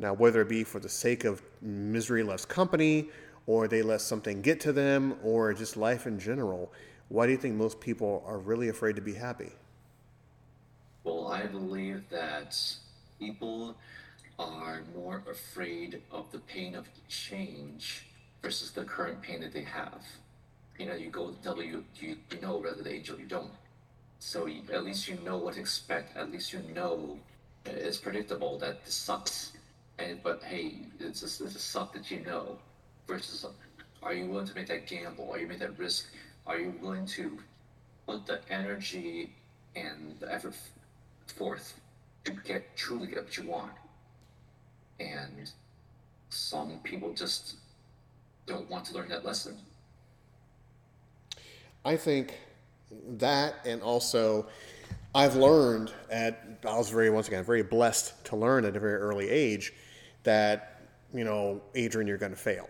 Now, 0.00 0.14
whether 0.14 0.42
it 0.42 0.48
be 0.48 0.64
for 0.64 0.80
the 0.80 0.88
sake 0.88 1.24
of 1.24 1.40
misery 1.62 2.24
loves 2.24 2.44
company, 2.44 3.10
or 3.46 3.68
they 3.68 3.82
let 3.82 4.00
something 4.00 4.42
get 4.42 4.60
to 4.60 4.72
them, 4.72 5.16
or 5.22 5.54
just 5.54 5.76
life 5.76 6.06
in 6.06 6.18
general, 6.18 6.72
why 7.08 7.26
do 7.26 7.32
you 7.32 7.38
think 7.38 7.54
most 7.54 7.80
people 7.80 8.24
are 8.26 8.38
really 8.38 8.68
afraid 8.68 8.96
to 8.96 9.02
be 9.02 9.14
happy? 9.14 9.52
Well, 11.04 11.28
I 11.28 11.46
believe 11.46 12.08
that 12.10 12.60
people 13.18 13.76
are 14.38 14.82
more 14.94 15.22
afraid 15.30 16.02
of 16.12 16.30
the 16.30 16.38
pain 16.38 16.74
of 16.74 16.88
change 17.08 18.06
versus 18.42 18.70
the 18.70 18.84
current 18.84 19.20
pain 19.22 19.40
that 19.40 19.52
they 19.52 19.62
have. 19.62 20.02
You 20.78 20.86
know, 20.86 20.94
you 20.94 21.10
go 21.10 21.30
to 21.30 21.54
the 21.54 21.62
you, 21.64 21.84
you, 21.96 22.16
know 22.40 22.58
whether 22.58 22.82
the 22.82 22.90
or 22.90 23.18
you 23.18 23.26
don't. 23.28 23.50
So 24.20 24.46
you, 24.46 24.62
at 24.72 24.84
least 24.84 25.08
you 25.08 25.18
know 25.24 25.36
what 25.36 25.54
to 25.54 25.60
expect. 25.60 26.16
At 26.16 26.30
least 26.30 26.52
you 26.52 26.60
know 26.74 27.18
it's 27.64 27.98
predictable 27.98 28.58
that 28.58 28.84
this 28.84 28.94
sucks. 28.94 29.52
And 29.98 30.22
but 30.22 30.42
hey, 30.44 30.74
it's 31.00 31.22
a, 31.22 31.44
it's 31.44 31.56
a 31.56 31.58
suck 31.58 31.92
that 31.94 32.10
you 32.10 32.20
know. 32.20 32.58
Versus, 33.08 33.46
are 34.02 34.12
you 34.12 34.26
willing 34.26 34.46
to 34.46 34.54
make 34.54 34.68
that 34.68 34.86
gamble? 34.86 35.30
Are 35.32 35.38
you 35.38 35.46
make 35.46 35.60
that 35.60 35.78
risk? 35.78 36.06
Are 36.46 36.58
you 36.58 36.74
willing 36.80 37.06
to 37.06 37.38
put 38.06 38.26
the 38.26 38.40
energy 38.50 39.32
and 39.74 40.14
the 40.20 40.32
effort 40.32 40.54
forth 41.32 41.80
to 42.24 42.32
get 42.32 42.76
truly 42.76 43.06
get 43.06 43.24
what 43.24 43.36
you 43.36 43.48
want? 43.48 43.72
And 45.00 45.50
some 46.30 46.80
people 46.82 47.12
just 47.12 47.56
don't 48.46 48.68
want 48.70 48.84
to 48.86 48.94
learn 48.94 49.08
that 49.08 49.24
lesson. 49.24 49.56
I 51.84 51.96
think 51.96 52.38
that, 53.18 53.54
and 53.64 53.82
also, 53.82 54.46
I've 55.14 55.36
learned 55.36 55.92
at 56.10 56.60
I 56.66 56.76
was 56.76 56.90
very 56.90 57.10
once 57.10 57.28
again 57.28 57.44
very 57.44 57.62
blessed 57.62 58.24
to 58.26 58.36
learn 58.36 58.64
at 58.64 58.76
a 58.76 58.80
very 58.80 58.96
early 58.96 59.28
age 59.28 59.72
that 60.24 60.78
you 61.14 61.24
know, 61.24 61.60
Adrian, 61.74 62.06
you're 62.06 62.18
going 62.18 62.32
to 62.32 62.38
fail. 62.38 62.68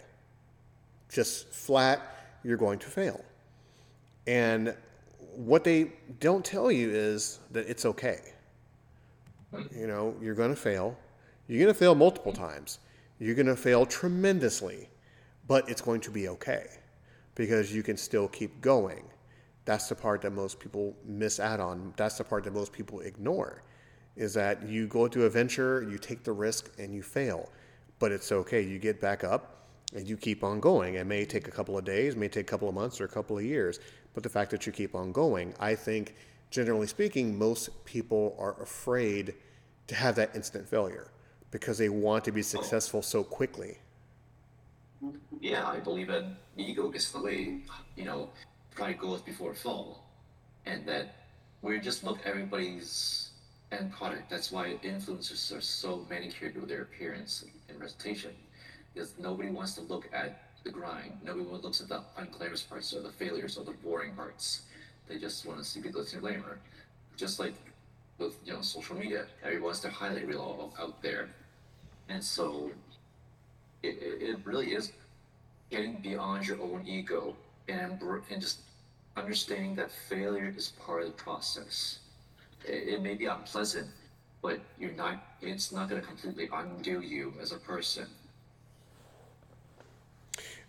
Just 1.11 1.49
flat, 1.49 2.37
you're 2.45 2.57
going 2.57 2.79
to 2.79 2.87
fail. 2.87 3.25
And 4.27 4.77
what 5.35 5.65
they 5.65 5.93
don't 6.21 6.45
tell 6.45 6.71
you 6.71 6.91
is 6.91 7.41
that 7.51 7.69
it's 7.69 7.85
okay. 7.85 8.35
You 9.53 9.87
know, 9.87 10.15
you're 10.21 10.35
going 10.35 10.51
to 10.51 10.61
fail. 10.61 10.97
You're 11.47 11.61
going 11.61 11.73
to 11.73 11.79
fail 11.79 11.95
multiple 11.95 12.33
times. 12.33 12.79
You're 13.19 13.35
going 13.35 13.47
to 13.47 13.57
fail 13.57 13.87
tremendously, 13.87 14.89
but 15.47 15.69
it's 15.69 15.81
going 15.81 16.01
to 16.03 16.11
be 16.11 16.29
okay 16.29 16.67
because 17.35 17.75
you 17.75 17.83
can 17.83 17.97
still 17.97 18.29
keep 18.29 18.61
going. 18.61 19.05
That's 19.65 19.89
the 19.89 19.95
part 19.95 20.23
that 20.23 20.33
most 20.33 20.61
people 20.61 20.97
miss 21.05 21.41
out 21.41 21.61
on. 21.61 21.93
That's 21.97 22.19
the 22.19 22.25
part 22.25 22.45
that 22.45 22.53
most 22.53 22.73
people 22.73 23.01
ignore 23.01 23.63
is 24.17 24.35
that 24.35 24.67
you 24.67 24.89
go 24.89 25.07
to 25.09 25.25
a 25.27 25.31
venture, 25.31 25.87
you 25.89 25.97
take 25.97 26.25
the 26.25 26.33
risk, 26.33 26.71
and 26.79 26.93
you 26.93 27.03
fail. 27.03 27.49
But 27.99 28.13
it's 28.13 28.33
okay. 28.33 28.63
You 28.63 28.79
get 28.79 29.01
back 29.01 29.25
up 29.25 29.67
and 29.95 30.07
you 30.07 30.17
keep 30.17 30.43
on 30.45 30.61
going. 30.61 30.95
It 30.95 31.07
may 31.07 31.25
take 31.25 31.49
a 31.49 31.51
couple 31.51 31.79
of 31.79 31.85
days, 31.85 32.17
may 32.17 32.29
take 32.29 32.47
a 32.47 32.51
couple 32.51 32.69
of 32.69 32.75
months 32.75 33.01
or 33.01 33.05
a 33.05 33.09
couple 33.09 33.39
of 33.39 33.45
years, 33.45 33.79
but 34.15 34.23
the 34.23 34.29
fact 34.29 34.51
that 34.51 34.67
you 34.67 34.73
keep 34.73 34.95
on 34.95 35.13
going, 35.13 35.55
I 35.61 35.75
think, 35.75 36.15
generally 36.51 36.87
speaking, 36.87 37.39
most 37.39 37.85
people 37.85 38.37
are 38.39 38.61
afraid 38.63 39.35
to 39.87 39.95
have 39.95 40.15
that 40.17 40.35
instant 40.35 40.69
failure 40.69 41.11
because 41.51 41.79
they 41.79 41.89
want 41.89 42.25
to 42.25 42.33
be 42.33 42.43
successful 42.43 43.03
so 43.03 43.23
quickly. 43.25 43.79
Yeah, 45.41 45.67
I 45.67 45.79
believe 45.79 46.09
that 46.09 46.25
ego 46.57 46.89
gets 46.89 47.11
the 47.11 47.23
way, 47.23 47.61
you 47.97 48.05
know, 48.05 48.31
pride 48.75 48.99
goes 48.99 49.23
before 49.23 49.55
fall. 49.55 50.05
And 50.67 50.87
that 50.87 51.15
we 51.63 51.79
just 51.81 52.05
look 52.05 52.19
everybody's 52.25 53.31
end 53.73 53.93
product. 53.93 54.29
That's 54.29 54.53
why 54.53 54.79
influencers 54.85 55.57
are 55.57 55.61
so 55.61 56.07
manicured 56.11 56.57
with 56.57 56.69
their 56.69 56.83
appearance 56.83 57.45
and 57.69 57.81
reputation 57.81 58.33
because 58.93 59.15
nobody 59.19 59.51
wants 59.51 59.75
to 59.75 59.83
look 59.83 60.09
at 60.13 60.43
the 60.65 60.71
grind. 60.71 61.19
Nobody 61.25 61.45
looks 61.45 61.81
at 61.81 61.89
the 61.89 62.03
unglamorous 62.19 62.69
parts 62.69 62.93
or 62.93 63.01
the 63.01 63.13
failures 63.13 63.57
or 63.57 63.65
the 63.65 63.73
boring 63.73 64.15
parts. 64.15 64.63
They 65.09 65.19
just 65.19 65.47
want 65.47 65.59
to 65.59 65.65
see 65.65 65.81
people 65.81 66.05
in 66.13 66.21
glamour. 66.21 66.59
Just 67.17 67.39
like 67.39 67.55
with 68.19 68.37
you 68.45 68.53
know 68.53 68.61
social 68.61 68.97
media, 68.97 69.27
everyone 69.43 69.65
wants 69.65 69.81
their 69.81 69.91
highlight 69.91 70.27
reel 70.27 70.73
out 70.79 71.03
there, 71.03 71.31
and 72.09 72.23
so 72.23 72.71
it, 73.83 73.97
it 74.01 74.39
really 74.45 74.73
is 74.75 74.93
getting 75.71 75.97
beyond 75.97 76.47
your 76.47 76.61
own 76.61 76.85
ego 76.87 77.35
and 77.69 78.01
and 78.31 78.41
just 78.41 78.61
understanding 79.17 79.75
that 79.77 79.91
failure 79.91 80.53
is 80.57 80.73
part 80.85 81.03
of 81.03 81.09
the 81.09 81.23
process. 81.23 82.01
It, 82.65 82.89
it 82.95 83.03
may 83.03 83.15
be 83.15 83.27
unpleasant, 83.27 83.89
but 84.43 84.61
you're 84.79 84.93
not. 84.93 85.23
It's 85.41 85.73
not 85.73 85.89
going 85.89 86.01
to 86.01 86.07
completely 86.07 86.49
undo 86.53 87.01
you 87.01 87.35
as 87.41 87.53
a 87.53 87.59
person. 87.59 88.07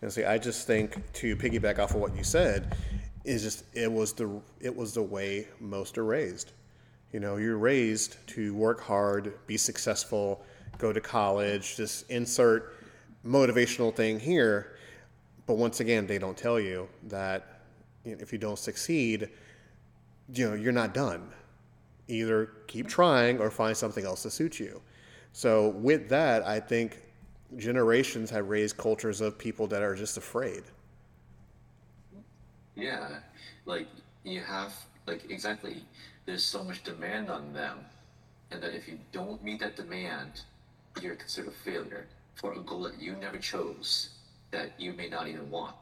And 0.01 0.11
see, 0.11 0.23
I 0.23 0.37
just 0.37 0.65
think 0.65 1.11
to 1.13 1.35
piggyback 1.35 1.77
off 1.77 1.91
of 1.91 1.97
what 1.97 2.15
you 2.15 2.23
said, 2.23 2.75
just 3.37 3.63
it 3.73 3.91
was 3.91 4.13
the 4.13 4.41
it 4.59 4.75
was 4.75 4.93
the 4.93 5.03
way 5.03 5.47
most 5.59 5.97
are 5.97 6.05
raised. 6.05 6.51
You 7.11 7.19
know, 7.19 7.37
you're 7.37 7.57
raised 7.57 8.15
to 8.27 8.53
work 8.53 8.81
hard, 8.81 9.33
be 9.47 9.57
successful, 9.57 10.43
go 10.77 10.93
to 10.93 11.01
college, 11.01 11.75
just 11.75 12.09
insert 12.09 12.75
motivational 13.25 13.95
thing 13.95 14.19
here. 14.19 14.75
But 15.45 15.57
once 15.57 15.79
again, 15.79 16.05
they 16.05 16.19
don't 16.19 16.37
tell 16.37 16.59
you 16.59 16.87
that 17.07 17.61
if 18.05 18.31
you 18.31 18.37
don't 18.37 18.59
succeed, 18.59 19.29
you 20.33 20.49
know, 20.49 20.55
you're 20.55 20.71
not 20.71 20.93
done. 20.93 21.29
Either 22.07 22.51
keep 22.67 22.87
trying 22.87 23.39
or 23.39 23.49
find 23.49 23.75
something 23.75 24.05
else 24.05 24.23
to 24.23 24.29
suit 24.29 24.59
you. 24.59 24.81
So 25.33 25.69
with 25.69 26.09
that, 26.09 26.45
I 26.45 26.59
think 26.59 27.01
generations 27.57 28.29
have 28.29 28.49
raised 28.49 28.77
cultures 28.77 29.21
of 29.21 29.37
people 29.37 29.67
that 29.67 29.81
are 29.81 29.95
just 29.95 30.17
afraid. 30.17 30.63
Yeah, 32.79 33.19
like 33.65 33.87
you 34.23 34.41
have 34.41 34.73
like 35.07 35.29
exactly. 35.29 35.83
There's 36.25 36.43
so 36.43 36.63
much 36.63 36.83
demand 36.83 37.29
on 37.29 37.53
them, 37.53 37.79
and 38.51 38.61
that 38.61 38.75
if 38.75 38.87
you 38.87 38.99
don't 39.11 39.43
meet 39.43 39.59
that 39.61 39.75
demand, 39.75 40.41
you're 41.01 41.15
considered 41.15 41.49
a 41.49 41.51
failure 41.51 42.05
for 42.35 42.53
a 42.53 42.59
goal 42.59 42.83
that 42.83 43.01
you 43.01 43.15
never 43.15 43.37
chose, 43.37 44.09
that 44.51 44.71
you 44.77 44.93
may 44.93 45.09
not 45.09 45.27
even 45.27 45.49
want, 45.49 45.75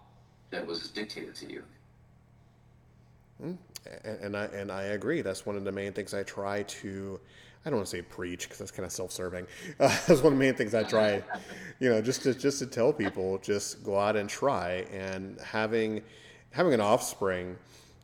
that 0.52 0.66
was 0.66 0.90
dictated 0.90 1.36
to 1.36 1.52
you. 1.52 1.64
Hmm. 3.42 3.54
And, 4.04 4.20
and 4.20 4.38
I 4.38 4.46
and 4.46 4.72
I 4.72 4.84
agree. 4.84 5.22
That's 5.22 5.46
one 5.46 5.56
of 5.56 5.64
the 5.64 5.72
main 5.72 5.94
things 5.94 6.14
I 6.14 6.24
try 6.24 6.64
to 6.64 7.20
I 7.66 7.70
don't 7.70 7.80
want 7.80 7.90
to 7.90 7.98
say 7.98 8.02
preach 8.02 8.44
because 8.44 8.60
that's 8.60 8.72
kind 8.72 8.86
of 8.86 8.92
self-serving. 8.92 9.46
Uh, 9.80 9.88
that's 10.08 10.22
one 10.22 10.34
of 10.34 10.40
the 10.40 10.46
main 10.46 10.56
things 10.56 10.74
I 10.74 10.84
try, 10.84 11.22
you 11.80 11.90
know, 11.90 12.02
just 12.02 12.24
to 12.24 12.34
just 12.34 12.60
to 12.60 12.66
tell 12.66 12.94
people, 12.94 13.38
just 13.40 13.84
go 13.84 14.00
out 14.00 14.16
and 14.16 14.30
try. 14.30 14.86
And 14.92 15.40
having 15.42 16.02
having 16.58 16.74
an 16.74 16.82
offspring 16.82 17.56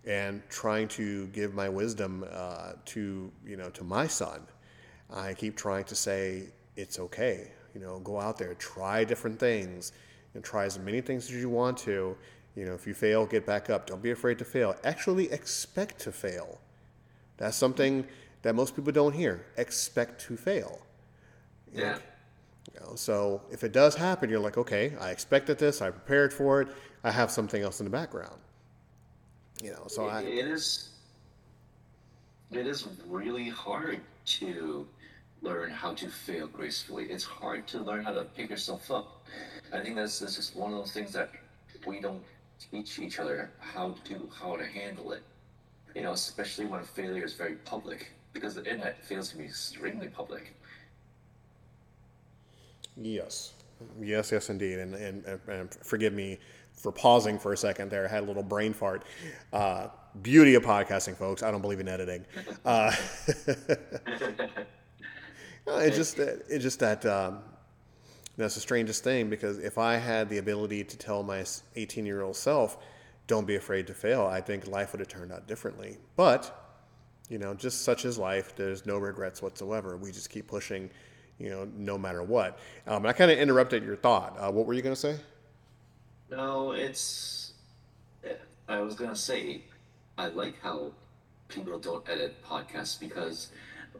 and 0.05 0.43
trying 0.47 0.87
to 0.87 1.25
give 1.27 1.55
my 1.55 1.67
wisdom 1.67 2.23
uh, 2.31 2.73
to 2.85 3.31
you 3.45 3.57
know 3.57 3.69
to 3.71 3.83
my 3.83 4.05
son, 4.05 4.41
I 5.11 5.33
keep 5.33 5.57
trying 5.57 5.85
to 5.85 5.95
say 5.95 6.43
it's 6.75 6.99
okay. 6.99 7.51
You 7.73 7.81
know, 7.81 7.99
go 7.99 8.19
out 8.19 8.37
there, 8.37 8.53
try 8.53 9.03
different 9.03 9.39
things, 9.39 9.91
and 10.35 10.43
try 10.43 10.65
as 10.65 10.77
many 10.77 11.01
things 11.01 11.25
as 11.25 11.35
you 11.35 11.49
want 11.49 11.79
to. 11.79 12.15
You 12.55 12.65
know, 12.65 12.75
if 12.75 12.85
you 12.85 12.93
fail, 12.93 13.25
get 13.25 13.47
back 13.47 13.71
up. 13.71 13.87
Don't 13.87 14.03
be 14.03 14.11
afraid 14.11 14.37
to 14.37 14.45
fail. 14.45 14.75
Actually, 14.83 15.31
expect 15.31 15.97
to 16.01 16.11
fail. 16.11 16.59
That's 17.37 17.57
something 17.57 18.05
that 18.43 18.53
most 18.53 18.75
people 18.75 18.93
don't 18.93 19.13
hear. 19.13 19.47
Expect 19.57 20.21
to 20.27 20.37
fail. 20.37 20.79
Yeah. 21.73 21.97
you 22.71 22.79
know, 22.79 22.93
so 22.95 23.41
if 23.51 23.63
it 23.63 23.71
does 23.71 23.95
happen, 23.95 24.29
you're 24.29 24.39
like, 24.39 24.59
okay, 24.59 24.93
I 25.01 25.09
expected 25.09 25.57
this. 25.57 25.81
I 25.81 25.89
prepared 25.89 26.31
for 26.31 26.61
it. 26.61 26.67
I 27.03 27.09
have 27.09 27.31
something 27.31 27.63
else 27.63 27.79
in 27.79 27.85
the 27.85 27.89
background. 27.89 28.42
You 29.63 29.71
know, 29.71 29.83
so 29.87 30.07
it, 30.07 30.11
I. 30.11 30.21
is. 30.23 30.89
It 32.51 32.67
is 32.67 32.85
really 33.07 33.47
hard 33.47 34.01
to 34.25 34.85
learn 35.41 35.71
how 35.71 35.93
to 35.93 36.09
fail 36.09 36.47
gracefully. 36.47 37.05
It's 37.05 37.23
hard 37.23 37.65
to 37.69 37.79
learn 37.79 38.03
how 38.03 38.11
to 38.11 38.25
pick 38.25 38.49
yourself 38.49 38.91
up. 38.91 39.25
I 39.71 39.79
think 39.79 39.95
that's, 39.95 40.19
that's 40.19 40.35
just 40.35 40.55
one 40.55 40.71
of 40.71 40.77
those 40.77 40.91
things 40.91 41.13
that 41.13 41.31
we 41.87 42.01
don't 42.01 42.21
teach 42.71 42.99
each 42.99 43.19
other 43.19 43.51
how 43.59 43.95
to 44.03 44.29
how 44.37 44.57
to 44.57 44.65
handle 44.65 45.13
it. 45.13 45.23
You 45.95 46.01
know, 46.01 46.11
especially 46.11 46.65
when 46.65 46.83
failure 46.83 47.23
is 47.23 47.33
very 47.33 47.55
public 47.55 48.11
because 48.33 48.55
the 48.55 48.65
internet 48.65 49.03
feels 49.05 49.29
to 49.29 49.37
be 49.37 49.45
extremely 49.45 50.09
public. 50.09 50.53
Yes, 52.97 53.53
yes, 54.01 54.31
yes, 54.31 54.49
indeed. 54.49 54.79
And, 54.79 54.95
and, 54.95 55.39
and 55.47 55.73
forgive 55.83 56.13
me 56.13 56.39
for 56.73 56.91
pausing 56.91 57.39
for 57.39 57.53
a 57.53 57.57
second 57.57 57.89
there. 57.89 58.05
I 58.05 58.09
had 58.09 58.23
a 58.23 58.25
little 58.25 58.43
brain 58.43 58.73
fart. 58.73 59.03
Uh, 59.51 59.87
beauty 60.21 60.55
of 60.55 60.63
podcasting, 60.63 61.17
folks. 61.17 61.43
I 61.43 61.51
don't 61.51 61.61
believe 61.61 61.79
in 61.79 61.87
editing. 61.87 62.25
Uh, 62.65 62.93
it's 65.67 65.95
just 65.95 66.17
that 66.17 66.43
it's 66.49 66.63
just 66.63 66.79
that 66.79 67.05
um, 67.05 67.39
that's 68.37 68.55
the 68.55 68.61
strangest 68.61 69.03
thing 69.03 69.29
because 69.29 69.59
if 69.59 69.77
I 69.77 69.95
had 69.97 70.29
the 70.29 70.39
ability 70.39 70.83
to 70.83 70.97
tell 70.97 71.23
my 71.23 71.45
18 71.75 72.05
year 72.05 72.21
old 72.21 72.35
self, 72.35 72.77
"Don't 73.27 73.45
be 73.45 73.55
afraid 73.55 73.87
to 73.87 73.93
fail," 73.93 74.25
I 74.25 74.41
think 74.41 74.67
life 74.67 74.91
would 74.91 74.99
have 74.99 75.09
turned 75.09 75.31
out 75.31 75.47
differently. 75.47 75.97
But 76.15 76.59
you 77.29 77.37
know, 77.39 77.53
just 77.53 77.83
such 77.83 78.05
is 78.05 78.17
life. 78.17 78.55
There's 78.55 78.85
no 78.85 78.97
regrets 78.97 79.41
whatsoever. 79.41 79.97
We 79.97 80.11
just 80.11 80.29
keep 80.29 80.47
pushing, 80.47 80.89
you 81.39 81.49
know, 81.49 81.67
no 81.75 81.97
matter 81.97 82.23
what. 82.23 82.59
Um, 82.87 83.05
I 83.05 83.13
kind 83.13 83.31
of 83.31 83.37
interrupted 83.37 83.83
your 83.83 83.95
thought. 83.95 84.35
Uh, 84.39 84.51
what 84.51 84.65
were 84.65 84.73
you 84.73 84.81
going 84.81 84.95
to 84.95 84.99
say? 84.99 85.17
No, 86.29 86.71
it's. 86.71 87.43
I 88.67 88.79
was 88.79 88.95
gonna 88.95 89.15
say, 89.15 89.61
I 90.17 90.27
like 90.27 90.59
how 90.61 90.93
people 91.49 91.77
don't 91.79 92.07
edit 92.09 92.41
podcasts 92.43 92.97
because 92.99 93.49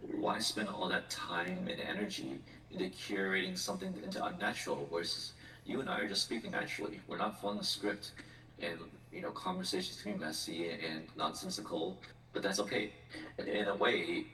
why 0.02 0.40
spend 0.40 0.70
all 0.70 0.88
that 0.88 1.10
time 1.10 1.68
and 1.70 1.80
energy 1.82 2.40
into 2.72 2.86
curating 2.86 3.58
something 3.58 3.94
into 4.04 4.24
unnatural? 4.24 4.88
Whereas 4.90 5.34
you 5.66 5.82
and 5.82 5.90
I 5.90 6.00
are 6.00 6.08
just 6.08 6.24
speaking 6.24 6.52
naturally. 6.52 7.02
We're 7.08 7.18
not 7.18 7.42
following 7.42 7.60
the 7.60 7.66
script, 7.66 8.12
and 8.62 8.80
you 9.12 9.22
know, 9.22 9.32
conversations 9.32 10.02
can 10.02 10.14
be 10.14 10.20
messy 10.20 10.70
and 10.70 11.04
nonsensical, 11.18 12.00
but 12.32 12.42
that's 12.42 12.60
okay. 12.62 12.94
In 13.38 13.68
a 13.68 13.76
way, 13.76 14.28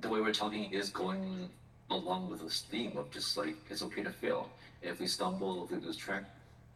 the 0.00 0.08
way 0.08 0.20
we're 0.20 0.32
talking 0.32 0.70
is 0.72 0.90
going 0.90 1.48
along 1.90 2.30
with 2.30 2.42
this 2.42 2.64
theme 2.70 2.96
of 2.96 3.10
just 3.10 3.36
like 3.36 3.56
it's 3.68 3.82
okay 3.82 4.02
to 4.02 4.10
fail. 4.10 4.48
If 4.82 5.00
we 5.00 5.06
stumble, 5.06 5.64
if 5.64 5.70
we 5.70 5.78
lose 5.78 5.96
track, 5.96 6.24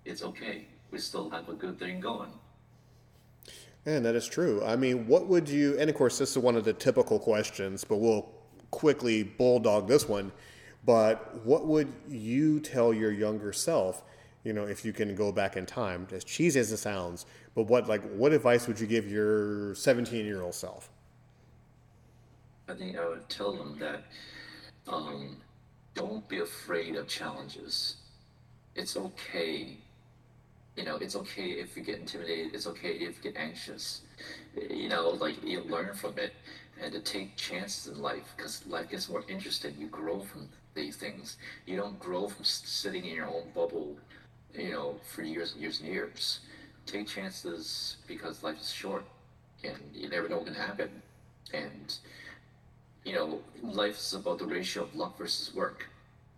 it's 0.04 0.22
okay. 0.22 0.66
We 0.90 0.98
still 0.98 1.30
have 1.30 1.48
a 1.48 1.54
good 1.54 1.78
thing 1.78 2.00
going. 2.00 2.30
And 3.86 4.04
that 4.04 4.14
is 4.14 4.26
true. 4.26 4.62
I 4.64 4.76
mean, 4.76 5.06
what 5.06 5.26
would 5.26 5.48
you, 5.48 5.78
and 5.78 5.90
of 5.90 5.96
course, 5.96 6.18
this 6.18 6.30
is 6.30 6.38
one 6.38 6.56
of 6.56 6.64
the 6.64 6.72
typical 6.72 7.18
questions, 7.18 7.84
but 7.84 7.96
we'll 7.96 8.28
quickly 8.70 9.22
bulldog 9.22 9.88
this 9.88 10.08
one. 10.08 10.32
But 10.84 11.44
what 11.44 11.66
would 11.66 11.92
you 12.08 12.60
tell 12.60 12.92
your 12.92 13.12
younger 13.12 13.52
self, 13.52 14.02
you 14.42 14.52
know, 14.52 14.64
if 14.64 14.84
you 14.84 14.92
can 14.92 15.14
go 15.14 15.32
back 15.32 15.56
in 15.56 15.64
time, 15.66 16.06
as 16.12 16.24
cheesy 16.24 16.60
as 16.60 16.72
it 16.72 16.78
sounds, 16.78 17.26
but 17.54 17.64
what, 17.64 17.86
like, 17.88 18.02
what 18.12 18.32
advice 18.32 18.66
would 18.66 18.80
you 18.80 18.86
give 18.86 19.10
your 19.10 19.74
17 19.74 20.24
year 20.24 20.42
old 20.42 20.54
self? 20.54 20.90
I 22.68 22.74
think 22.74 22.96
I 22.96 23.06
would 23.06 23.28
tell 23.28 23.52
them 23.52 23.78
that 23.78 24.04
um, 24.88 25.36
don't 25.94 26.28
be 26.28 26.38
afraid 26.40 26.96
of 26.96 27.08
challenges. 27.08 27.96
It's 28.74 28.96
okay. 28.96 29.78
You 30.76 30.84
know, 30.84 30.96
it's 30.96 31.14
okay 31.16 31.50
if 31.52 31.76
you 31.76 31.82
get 31.84 32.00
intimidated. 32.00 32.54
It's 32.54 32.66
okay 32.66 32.90
if 32.90 33.24
you 33.24 33.32
get 33.32 33.36
anxious. 33.36 34.02
You 34.56 34.88
know, 34.88 35.10
like 35.10 35.42
you 35.44 35.60
learn 35.62 35.94
from 35.94 36.18
it 36.18 36.32
and 36.82 36.92
to 36.92 37.00
take 37.00 37.36
chances 37.36 37.92
in 37.92 38.02
life 38.02 38.34
because 38.36 38.66
life 38.66 38.90
gets 38.90 39.08
more 39.08 39.24
interesting. 39.28 39.74
You 39.78 39.86
grow 39.86 40.20
from 40.20 40.48
these 40.74 40.96
things. 40.96 41.36
You 41.66 41.76
don't 41.76 41.98
grow 42.00 42.28
from 42.28 42.44
sitting 42.44 43.04
in 43.04 43.14
your 43.14 43.28
own 43.28 43.50
bubble, 43.54 43.96
you 44.54 44.70
know, 44.72 44.96
for 45.14 45.22
years 45.22 45.52
and 45.52 45.62
years 45.62 45.80
and 45.80 45.88
years. 45.88 46.40
Take 46.86 47.06
chances 47.08 47.96
because 48.08 48.42
life 48.42 48.60
is 48.60 48.70
short 48.70 49.04
and 49.62 49.78
you 49.94 50.08
never 50.08 50.28
know 50.28 50.38
what 50.38 50.46
can 50.46 50.54
happen. 50.54 50.90
And 51.52 51.94
you 53.04 53.12
know, 53.12 53.40
life 53.62 53.98
is 53.98 54.14
about 54.14 54.38
the 54.38 54.46
ratio 54.46 54.84
of 54.84 54.94
luck 54.94 55.18
versus 55.18 55.54
work. 55.54 55.88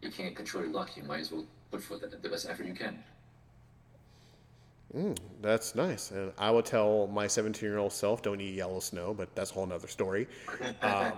You 0.02 0.10
can't 0.10 0.34
control 0.34 0.64
your 0.64 0.72
luck. 0.72 0.96
You 0.96 1.04
might 1.04 1.20
as 1.20 1.32
well 1.32 1.44
put 1.70 1.82
forth 1.82 2.00
the, 2.00 2.28
best 2.28 2.48
effort 2.48 2.66
you 2.66 2.74
can. 2.74 3.02
That's 5.42 5.74
nice. 5.74 6.10
And 6.10 6.32
I 6.38 6.50
would 6.50 6.64
tell 6.64 7.06
my 7.08 7.26
17 7.26 7.68
year 7.68 7.78
old 7.78 7.92
self, 7.92 8.22
don't 8.22 8.40
eat 8.40 8.54
yellow 8.54 8.80
snow, 8.80 9.14
but 9.14 9.34
that's 9.34 9.50
a 9.50 9.54
whole 9.54 9.66
nother 9.66 9.88
story. 9.88 10.26
Um, 10.82 11.12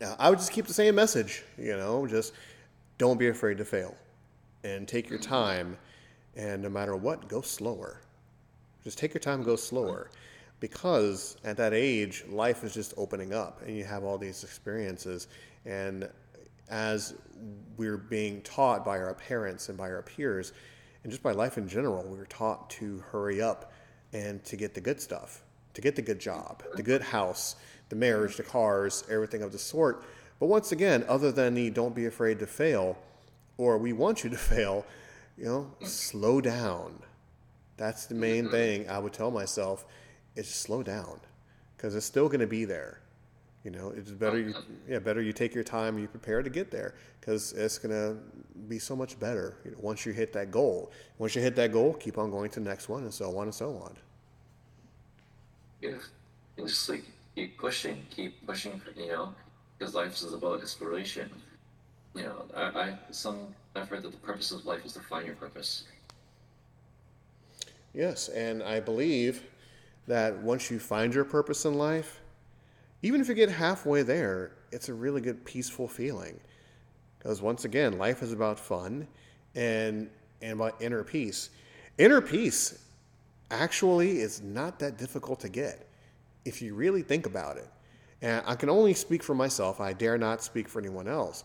I 0.18 0.30
would 0.30 0.38
just 0.38 0.52
keep 0.52 0.66
the 0.66 0.74
same 0.74 0.94
message, 0.94 1.42
you 1.56 1.76
know, 1.76 2.06
just 2.06 2.34
don't 2.98 3.18
be 3.18 3.28
afraid 3.28 3.58
to 3.58 3.64
fail 3.64 3.94
and 4.62 4.86
take 4.86 5.08
your 5.08 5.18
time. 5.18 5.76
And 6.36 6.62
no 6.62 6.68
matter 6.68 6.96
what, 6.96 7.28
go 7.28 7.40
slower. 7.40 8.00
Just 8.82 8.98
take 8.98 9.14
your 9.14 9.20
time 9.20 9.42
go 9.42 9.56
slower. 9.56 10.10
Because 10.64 11.36
at 11.44 11.58
that 11.58 11.74
age, 11.74 12.24
life 12.26 12.64
is 12.64 12.72
just 12.72 12.94
opening 12.96 13.34
up 13.34 13.60
and 13.66 13.76
you 13.76 13.84
have 13.84 14.02
all 14.02 14.16
these 14.16 14.42
experiences. 14.42 15.28
And 15.66 16.08
as 16.70 17.12
we're 17.76 17.98
being 17.98 18.40
taught 18.40 18.82
by 18.82 18.96
our 18.96 19.12
parents 19.12 19.68
and 19.68 19.76
by 19.76 19.90
our 19.90 20.00
peers, 20.00 20.54
and 21.02 21.12
just 21.12 21.22
by 21.22 21.32
life 21.32 21.58
in 21.58 21.68
general, 21.68 22.02
we're 22.04 22.24
taught 22.24 22.70
to 22.70 23.00
hurry 23.12 23.42
up 23.42 23.72
and 24.14 24.42
to 24.44 24.56
get 24.56 24.72
the 24.72 24.80
good 24.80 25.02
stuff, 25.02 25.42
to 25.74 25.82
get 25.82 25.96
the 25.96 26.00
good 26.00 26.18
job, 26.18 26.62
the 26.76 26.82
good 26.82 27.02
house, 27.02 27.56
the 27.90 27.96
marriage, 27.96 28.38
the 28.38 28.42
cars, 28.42 29.04
everything 29.10 29.42
of 29.42 29.52
the 29.52 29.58
sort. 29.58 30.02
But 30.40 30.46
once 30.46 30.72
again, 30.72 31.04
other 31.06 31.30
than 31.30 31.52
the 31.52 31.68
don't 31.68 31.94
be 31.94 32.06
afraid 32.06 32.38
to 32.38 32.46
fail, 32.46 32.96
or 33.58 33.76
we 33.76 33.92
want 33.92 34.24
you 34.24 34.30
to 34.30 34.38
fail, 34.54 34.86
you 35.36 35.44
know, 35.44 35.70
slow 35.82 36.40
down. 36.40 37.00
That's 37.76 38.06
the 38.06 38.14
main 38.14 38.44
mm-hmm. 38.44 38.52
thing 38.52 38.88
I 38.88 38.98
would 38.98 39.12
tell 39.12 39.30
myself 39.30 39.84
is 40.36 40.48
slow 40.48 40.82
down 40.82 41.20
because 41.76 41.94
it's 41.94 42.06
still 42.06 42.28
going 42.28 42.40
to 42.40 42.46
be 42.46 42.64
there. 42.64 43.00
You 43.64 43.70
know, 43.70 43.94
it's 43.96 44.10
better 44.10 44.38
you 44.38 44.54
yeah 44.86 44.98
better 44.98 45.22
you 45.22 45.32
take 45.32 45.54
your 45.54 45.64
time 45.64 45.98
you 45.98 46.06
prepare 46.06 46.42
to 46.42 46.50
get 46.50 46.70
there 46.70 46.94
because 47.18 47.52
it's 47.54 47.78
going 47.78 47.94
to 47.94 48.18
be 48.68 48.78
so 48.78 48.94
much 48.94 49.18
better 49.18 49.56
you 49.64 49.70
know, 49.70 49.78
once 49.80 50.04
you 50.04 50.12
hit 50.12 50.34
that 50.34 50.50
goal. 50.50 50.92
Once 51.16 51.34
you 51.34 51.40
hit 51.40 51.56
that 51.56 51.72
goal, 51.72 51.94
keep 51.94 52.18
on 52.18 52.30
going 52.30 52.50
to 52.50 52.60
the 52.60 52.68
next 52.68 52.90
one 52.90 53.04
and 53.04 53.14
so 53.14 53.36
on 53.38 53.44
and 53.44 53.54
so 53.54 53.70
on. 53.76 53.96
You 55.80 55.98
you 56.58 56.66
just 56.66 56.88
like 56.90 57.04
keep 57.34 57.56
pushing, 57.58 58.04
keep 58.10 58.46
pushing. 58.46 58.80
You 58.96 59.08
know, 59.08 59.34
because 59.78 59.94
life 59.94 60.12
is 60.12 60.34
about 60.34 60.60
exploration. 60.60 61.30
You 62.14 62.24
know, 62.24 62.44
I, 62.54 62.62
I 62.62 62.98
some 63.10 63.54
I've 63.74 63.88
heard 63.88 64.02
that 64.02 64.12
the 64.12 64.18
purpose 64.18 64.52
of 64.52 64.66
life 64.66 64.84
is 64.84 64.92
to 64.92 65.00
find 65.00 65.26
your 65.26 65.36
purpose. 65.36 65.84
Yes, 67.94 68.28
and 68.28 68.62
I 68.62 68.80
believe 68.80 69.42
that 70.06 70.36
once 70.42 70.70
you 70.70 70.78
find 70.78 71.14
your 71.14 71.24
purpose 71.24 71.64
in 71.64 71.74
life, 71.74 72.20
even 73.02 73.20
if 73.20 73.28
you 73.28 73.34
get 73.34 73.50
halfway 73.50 74.02
there, 74.02 74.52
it's 74.72 74.88
a 74.88 74.94
really 74.94 75.20
good 75.20 75.44
peaceful 75.44 75.88
feeling. 75.88 76.40
Because 77.18 77.40
once 77.40 77.64
again, 77.64 77.98
life 77.98 78.22
is 78.22 78.32
about 78.32 78.58
fun 78.58 79.06
and 79.54 80.10
and 80.42 80.52
about 80.52 80.80
inner 80.80 81.02
peace. 81.02 81.50
Inner 81.98 82.20
peace 82.20 82.84
actually 83.50 84.20
is 84.20 84.42
not 84.42 84.78
that 84.78 84.98
difficult 84.98 85.40
to 85.40 85.48
get 85.48 85.88
if 86.44 86.60
you 86.60 86.74
really 86.74 87.02
think 87.02 87.26
about 87.26 87.56
it. 87.56 87.68
And 88.20 88.42
I 88.46 88.54
can 88.54 88.68
only 88.68 88.94
speak 88.94 89.22
for 89.22 89.34
myself. 89.34 89.80
I 89.80 89.92
dare 89.92 90.18
not 90.18 90.42
speak 90.42 90.68
for 90.68 90.80
anyone 90.80 91.08
else. 91.08 91.44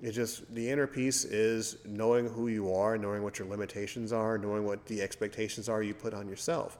It's 0.00 0.14
just 0.14 0.52
the 0.54 0.70
inner 0.70 0.86
peace 0.86 1.24
is 1.24 1.78
knowing 1.84 2.28
who 2.28 2.48
you 2.48 2.72
are, 2.72 2.96
knowing 2.96 3.22
what 3.22 3.38
your 3.38 3.48
limitations 3.48 4.12
are, 4.12 4.38
knowing 4.38 4.64
what 4.64 4.86
the 4.86 5.02
expectations 5.02 5.68
are 5.68 5.82
you 5.82 5.94
put 5.94 6.14
on 6.14 6.28
yourself, 6.28 6.78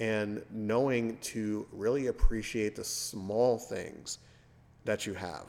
and 0.00 0.42
knowing 0.50 1.18
to 1.18 1.66
really 1.70 2.06
appreciate 2.06 2.74
the 2.74 2.82
small 2.82 3.58
things 3.58 4.18
that 4.86 5.06
you 5.06 5.12
have. 5.12 5.46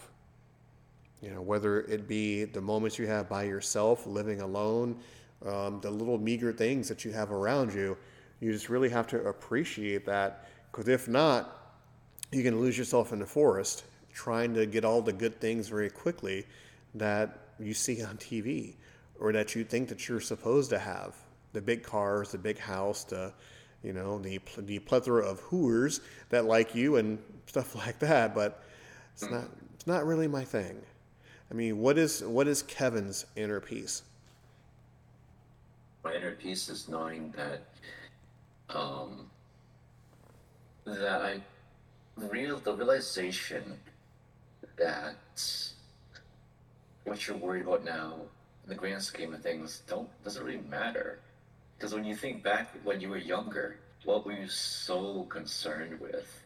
You 1.22 1.30
know, 1.32 1.42
whether 1.42 1.82
it 1.82 2.08
be 2.08 2.44
the 2.44 2.60
moments 2.60 3.00
you 3.00 3.08
have 3.08 3.30
by 3.30 3.44
yourself, 3.44 4.06
living 4.06 4.42
alone, 4.42 5.00
um, 5.46 5.80
the 5.80 5.90
little 5.90 6.18
meager 6.18 6.52
things 6.52 6.90
that 6.90 7.06
you 7.06 7.12
have 7.12 7.32
around 7.32 7.74
you, 7.74 7.98
you 8.42 8.52
just 8.52 8.70
really 8.70 8.90
have 8.90 9.08
to 9.08 9.24
appreciate 9.26 10.06
that. 10.06 10.50
Because 10.70 10.90
if 10.90 11.08
not, 11.08 11.78
you 12.32 12.44
can 12.44 12.60
lose 12.60 12.78
yourself 12.78 13.14
in 13.14 13.20
the 13.20 13.26
forest 13.26 13.86
trying 14.14 14.54
to 14.54 14.66
get 14.66 14.84
all 14.84 15.02
the 15.02 15.14
good 15.14 15.40
things 15.40 15.70
very 15.70 15.90
quickly 15.90 16.46
that 16.96 17.38
you 17.58 17.74
see 17.74 18.04
on 18.04 18.18
TV 18.18 18.74
or 19.20 19.32
that 19.32 19.56
you 19.56 19.64
think 19.64 19.88
that 19.88 20.10
you're 20.10 20.20
supposed 20.20 20.70
to 20.72 20.80
have. 20.80 21.16
The 21.54 21.62
big 21.62 21.84
cars, 21.84 22.32
the 22.32 22.38
big 22.38 22.58
house, 22.58 23.04
the 23.06 23.32
you 23.84 23.94
know 23.94 24.20
the 24.20 24.40
the 24.58 24.80
plethora 24.80 25.24
of 25.24 25.40
hooers 25.40 26.02
that 26.30 26.46
like 26.46 26.76
you 26.76 26.98
and 26.98 27.20
stuff 27.48 27.76
like 27.86 28.00
that. 28.00 28.36
But 28.36 28.64
it's 29.14 29.30
not 29.30 29.46
it's 29.74 29.88
not 29.88 30.06
really 30.06 30.28
my 30.28 30.44
thing. 30.44 30.82
I 31.50 31.54
mean, 31.54 31.80
what 31.80 31.98
is 31.98 32.24
what 32.24 32.48
is 32.48 32.64
Kevin's 32.64 33.26
inner 33.36 33.60
peace? 33.60 34.04
My 36.04 36.16
inner 36.16 36.32
peace 36.32 36.70
is 36.70 36.88
knowing 36.88 37.34
that 37.36 37.62
um, 38.70 39.30
that 40.86 41.22
I 41.22 41.42
real 42.18 42.58
the 42.60 42.74
realization 42.74 43.78
that 44.78 45.16
what 47.04 47.28
you're 47.28 47.38
worried 47.38 47.64
about 47.64 47.84
now, 47.84 48.16
in 48.64 48.70
the 48.70 48.76
grand 48.76 49.02
scheme 49.02 49.34
of 49.34 49.42
things, 49.42 49.82
don't 49.88 50.10
doesn't 50.24 50.44
really 50.44 50.62
matter. 50.70 51.20
Because 51.82 51.96
when 51.96 52.06
you 52.06 52.16
think 52.16 52.44
back 52.44 52.70
when 52.84 53.02
you 53.02 53.10
were 53.10 53.18
younger, 53.18 53.78
what 54.06 54.24
were 54.24 54.34
you 54.34 54.48
so 54.48 55.24
concerned 55.24 56.00
with? 56.00 56.44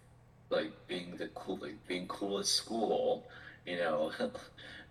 Like 0.50 0.72
being 0.88 1.18
the 1.18 1.28
cool, 1.36 1.58
like 1.58 1.86
being 1.90 2.08
cool 2.08 2.40
at 2.40 2.46
school, 2.46 3.28
you 3.66 3.76
know, 3.76 4.14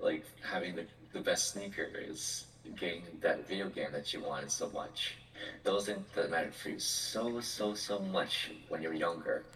like 0.00 0.26
having 0.46 0.76
the, 0.76 0.85
the 1.14 1.20
best 1.20 1.54
sneakers, 1.54 2.44
getting 2.78 3.04
that 3.22 3.48
video 3.48 3.70
game 3.70 3.88
that 3.92 4.12
you 4.12 4.20
wanted 4.20 4.50
so 4.50 4.68
much. 4.68 5.16
Those 5.62 5.87
things 5.87 6.04
that 6.14 6.30
mattered 6.30 6.54
for 6.54 6.68
you 6.68 6.78
so, 6.78 7.40
so, 7.40 7.72
so 7.72 8.00
much 8.00 8.50
when 8.68 8.83
you 8.83 8.88
were 8.88 8.94
younger. 8.94 9.46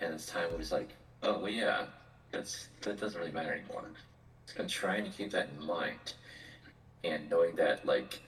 And 0.00 0.12
it's 0.12 0.26
time 0.26 0.50
was 0.58 0.70
like, 0.70 0.90
oh, 1.22 1.38
well, 1.38 1.48
yeah, 1.48 1.86
that's, 2.30 2.68
that 2.82 3.00
doesn't 3.00 3.18
really 3.18 3.32
matter 3.32 3.54
anymore. 3.54 3.86
and 4.58 4.68
trying 4.68 5.04
to 5.04 5.10
keep 5.10 5.30
that 5.30 5.48
in 5.58 5.66
mind 5.66 6.12
and 7.04 7.30
knowing 7.30 7.56
that 7.56 7.86
like 7.86 8.20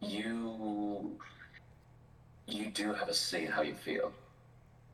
you 0.00 1.18
you 2.46 2.70
do 2.70 2.92
have 2.92 3.08
a 3.08 3.14
say 3.14 3.44
in 3.44 3.52
how 3.52 3.62
you 3.62 3.74
feel. 3.74 4.12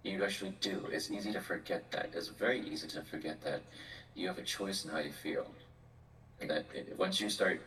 You 0.03 0.25
actually 0.25 0.57
do. 0.61 0.87
It's 0.90 1.11
easy 1.11 1.33
to 1.33 1.40
forget 1.40 1.90
that. 1.93 2.11
It's 2.14 2.29
very 2.29 2.61
easy 2.61 2.88
to 2.88 3.03
forget 3.03 3.43
that 3.43 3.62
you 4.14 4.27
have 4.29 4.38
a 4.38 4.43
choice 4.43 4.85
in 4.85 4.90
how 4.90 4.99
you 4.99 5.12
feel. 5.12 5.47
And 6.40 6.51
that 6.51 6.67
it, 6.75 6.95
once 6.99 7.21
you 7.21 7.31
start 7.31 7.61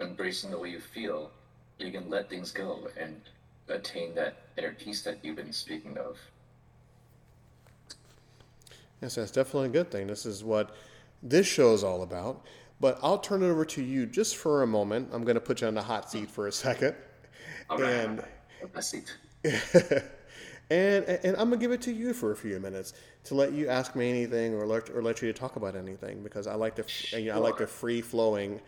embracing 0.00 0.50
the 0.50 0.58
way 0.58 0.70
you 0.70 0.80
feel 0.80 1.30
you 1.78 1.92
can 1.92 2.10
let 2.10 2.28
things 2.28 2.50
go 2.50 2.88
and 2.98 3.20
attain 3.68 4.14
that 4.14 4.36
inner 4.56 4.72
peace 4.72 5.02
that 5.02 5.18
you've 5.22 5.36
been 5.36 5.52
speaking 5.52 5.96
of. 5.96 6.18
Yes, 9.00 9.14
that's 9.14 9.30
definitely 9.30 9.68
a 9.68 9.72
good 9.72 9.90
thing. 9.90 10.08
This 10.08 10.26
is 10.26 10.42
what 10.42 10.74
this 11.22 11.46
show 11.46 11.72
is 11.72 11.84
all 11.84 12.02
about. 12.02 12.44
But 12.80 12.98
I'll 13.02 13.18
turn 13.18 13.42
it 13.42 13.48
over 13.48 13.64
to 13.64 13.82
you 13.82 14.06
just 14.06 14.36
for 14.36 14.62
a 14.62 14.66
moment. 14.66 15.08
I'm 15.12 15.24
going 15.24 15.34
to 15.34 15.40
put 15.40 15.60
you 15.60 15.66
on 15.66 15.74
the 15.74 15.82
hot 15.82 16.10
seat 16.10 16.30
for 16.30 16.46
a 16.46 16.52
second. 16.52 16.94
All 17.70 17.82
And- 17.82 18.20
all 18.20 18.24
right. 18.24 18.74
That's 18.74 18.92
it. 19.44 20.04
and, 20.70 21.04
and 21.04 21.36
I'm 21.36 21.48
gonna 21.48 21.58
give 21.58 21.70
it 21.70 21.80
to 21.82 21.92
you 21.92 22.12
for 22.12 22.32
a 22.32 22.36
few 22.36 22.58
minutes 22.58 22.92
to 23.24 23.34
let 23.36 23.52
you 23.52 23.68
ask 23.68 23.94
me 23.94 24.10
anything 24.10 24.52
or 24.54 24.66
let, 24.66 24.90
or 24.90 25.00
let 25.00 25.22
you 25.22 25.32
talk 25.32 25.54
about 25.54 25.76
anything 25.76 26.22
because 26.24 26.48
I 26.48 26.54
like 26.54 26.74
the 26.74 26.84
you 27.18 27.26
know, 27.26 27.34
I 27.34 27.36
like 27.38 27.58
the 27.58 27.68
free 27.68 28.00
flowing 28.00 28.60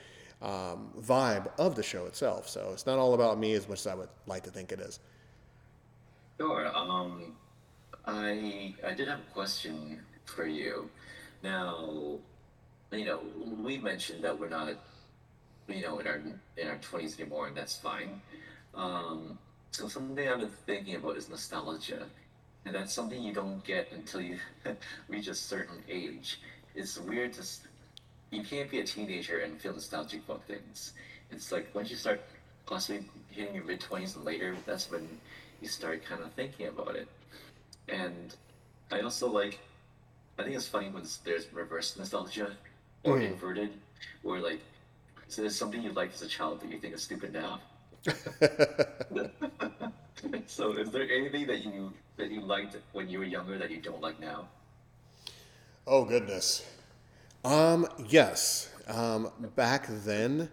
um, 0.42 0.92
vibe 1.00 1.50
of 1.58 1.74
the 1.74 1.82
show 1.82 2.06
itself. 2.06 2.48
So 2.48 2.70
it's 2.72 2.86
not 2.86 2.98
all 2.98 3.14
about 3.14 3.36
me 3.38 3.54
as 3.54 3.68
much 3.68 3.80
as 3.80 3.88
I 3.88 3.94
would 3.96 4.08
like 4.26 4.44
to 4.44 4.50
think 4.50 4.70
it 4.70 4.78
is. 4.80 5.00
Sure. 6.38 6.70
Um, 6.76 7.34
I 8.06 8.74
I 8.86 8.94
did 8.94 9.08
have 9.08 9.18
a 9.18 9.32
question 9.34 10.00
for 10.24 10.46
you. 10.46 10.88
Now, 11.42 12.18
you 12.92 13.04
know, 13.04 13.20
we 13.62 13.78
mentioned 13.78 14.24
that 14.24 14.38
we're 14.38 14.48
not, 14.48 14.74
you 15.68 15.82
know, 15.82 15.98
in 15.98 16.06
our 16.06 16.20
in 16.56 16.68
our 16.68 16.78
twenties 16.78 17.18
anymore, 17.18 17.46
and 17.46 17.56
that's 17.56 17.76
fine. 17.76 18.20
Um, 18.74 19.38
so 19.70 19.88
something 19.88 20.28
I've 20.28 20.40
been 20.40 20.50
thinking 20.66 20.96
about 20.96 21.16
is 21.16 21.28
nostalgia, 21.28 22.06
and 22.64 22.74
that's 22.74 22.92
something 22.92 23.22
you 23.22 23.32
don't 23.32 23.62
get 23.64 23.92
until 23.92 24.20
you 24.20 24.38
reach 25.08 25.28
a 25.28 25.34
certain 25.34 25.82
age. 25.88 26.40
It's 26.74 26.98
weird 26.98 27.32
to. 27.34 27.44
You 28.30 28.44
can't 28.44 28.70
be 28.70 28.80
a 28.80 28.84
teenager 28.84 29.40
and 29.40 29.60
feel 29.60 29.72
nostalgic 29.72 30.22
about 30.24 30.44
things. 30.44 30.92
It's 31.32 31.50
like 31.50 31.74
once 31.74 31.90
you 31.90 31.96
start 31.96 32.20
possibly 32.66 33.04
hitting 33.30 33.54
your 33.54 33.64
mid 33.64 33.80
twenties 33.80 34.16
and 34.16 34.24
later, 34.24 34.56
that's 34.66 34.90
when 34.90 35.08
you 35.60 35.68
start 35.68 36.04
kind 36.04 36.22
of 36.22 36.32
thinking 36.32 36.68
about 36.68 36.96
it. 36.96 37.08
And 37.88 38.34
I 38.90 39.00
also 39.00 39.30
like, 39.30 39.58
I 40.38 40.42
think 40.42 40.56
it's 40.56 40.68
funny 40.68 40.88
when 40.88 41.04
there's 41.24 41.52
reverse 41.52 41.96
nostalgia 41.96 42.56
or 43.04 43.18
Mm. 43.18 43.32
inverted, 43.32 43.70
or 44.24 44.40
like, 44.40 44.60
so 45.28 45.42
there's 45.42 45.56
something 45.56 45.82
you 45.82 45.92
liked 45.92 46.14
as 46.14 46.22
a 46.22 46.28
child 46.28 46.60
that 46.60 46.70
you 46.70 46.78
think 46.78 46.94
is 46.94 47.02
stupid 47.02 47.32
now. 47.32 47.60
so 50.46 50.72
is 50.72 50.90
there 50.90 51.08
anything 51.10 51.46
that 51.46 51.64
you 51.64 51.92
that 52.16 52.30
you 52.30 52.40
liked 52.40 52.76
when 52.92 53.08
you 53.08 53.18
were 53.18 53.24
younger 53.24 53.58
that 53.58 53.70
you 53.70 53.80
don't 53.80 54.00
like 54.00 54.20
now? 54.20 54.48
Oh 55.86 56.04
goodness. 56.04 56.66
Um, 57.44 57.86
yes. 58.08 58.68
Um, 58.86 59.30
back 59.56 59.86
then, 59.88 60.50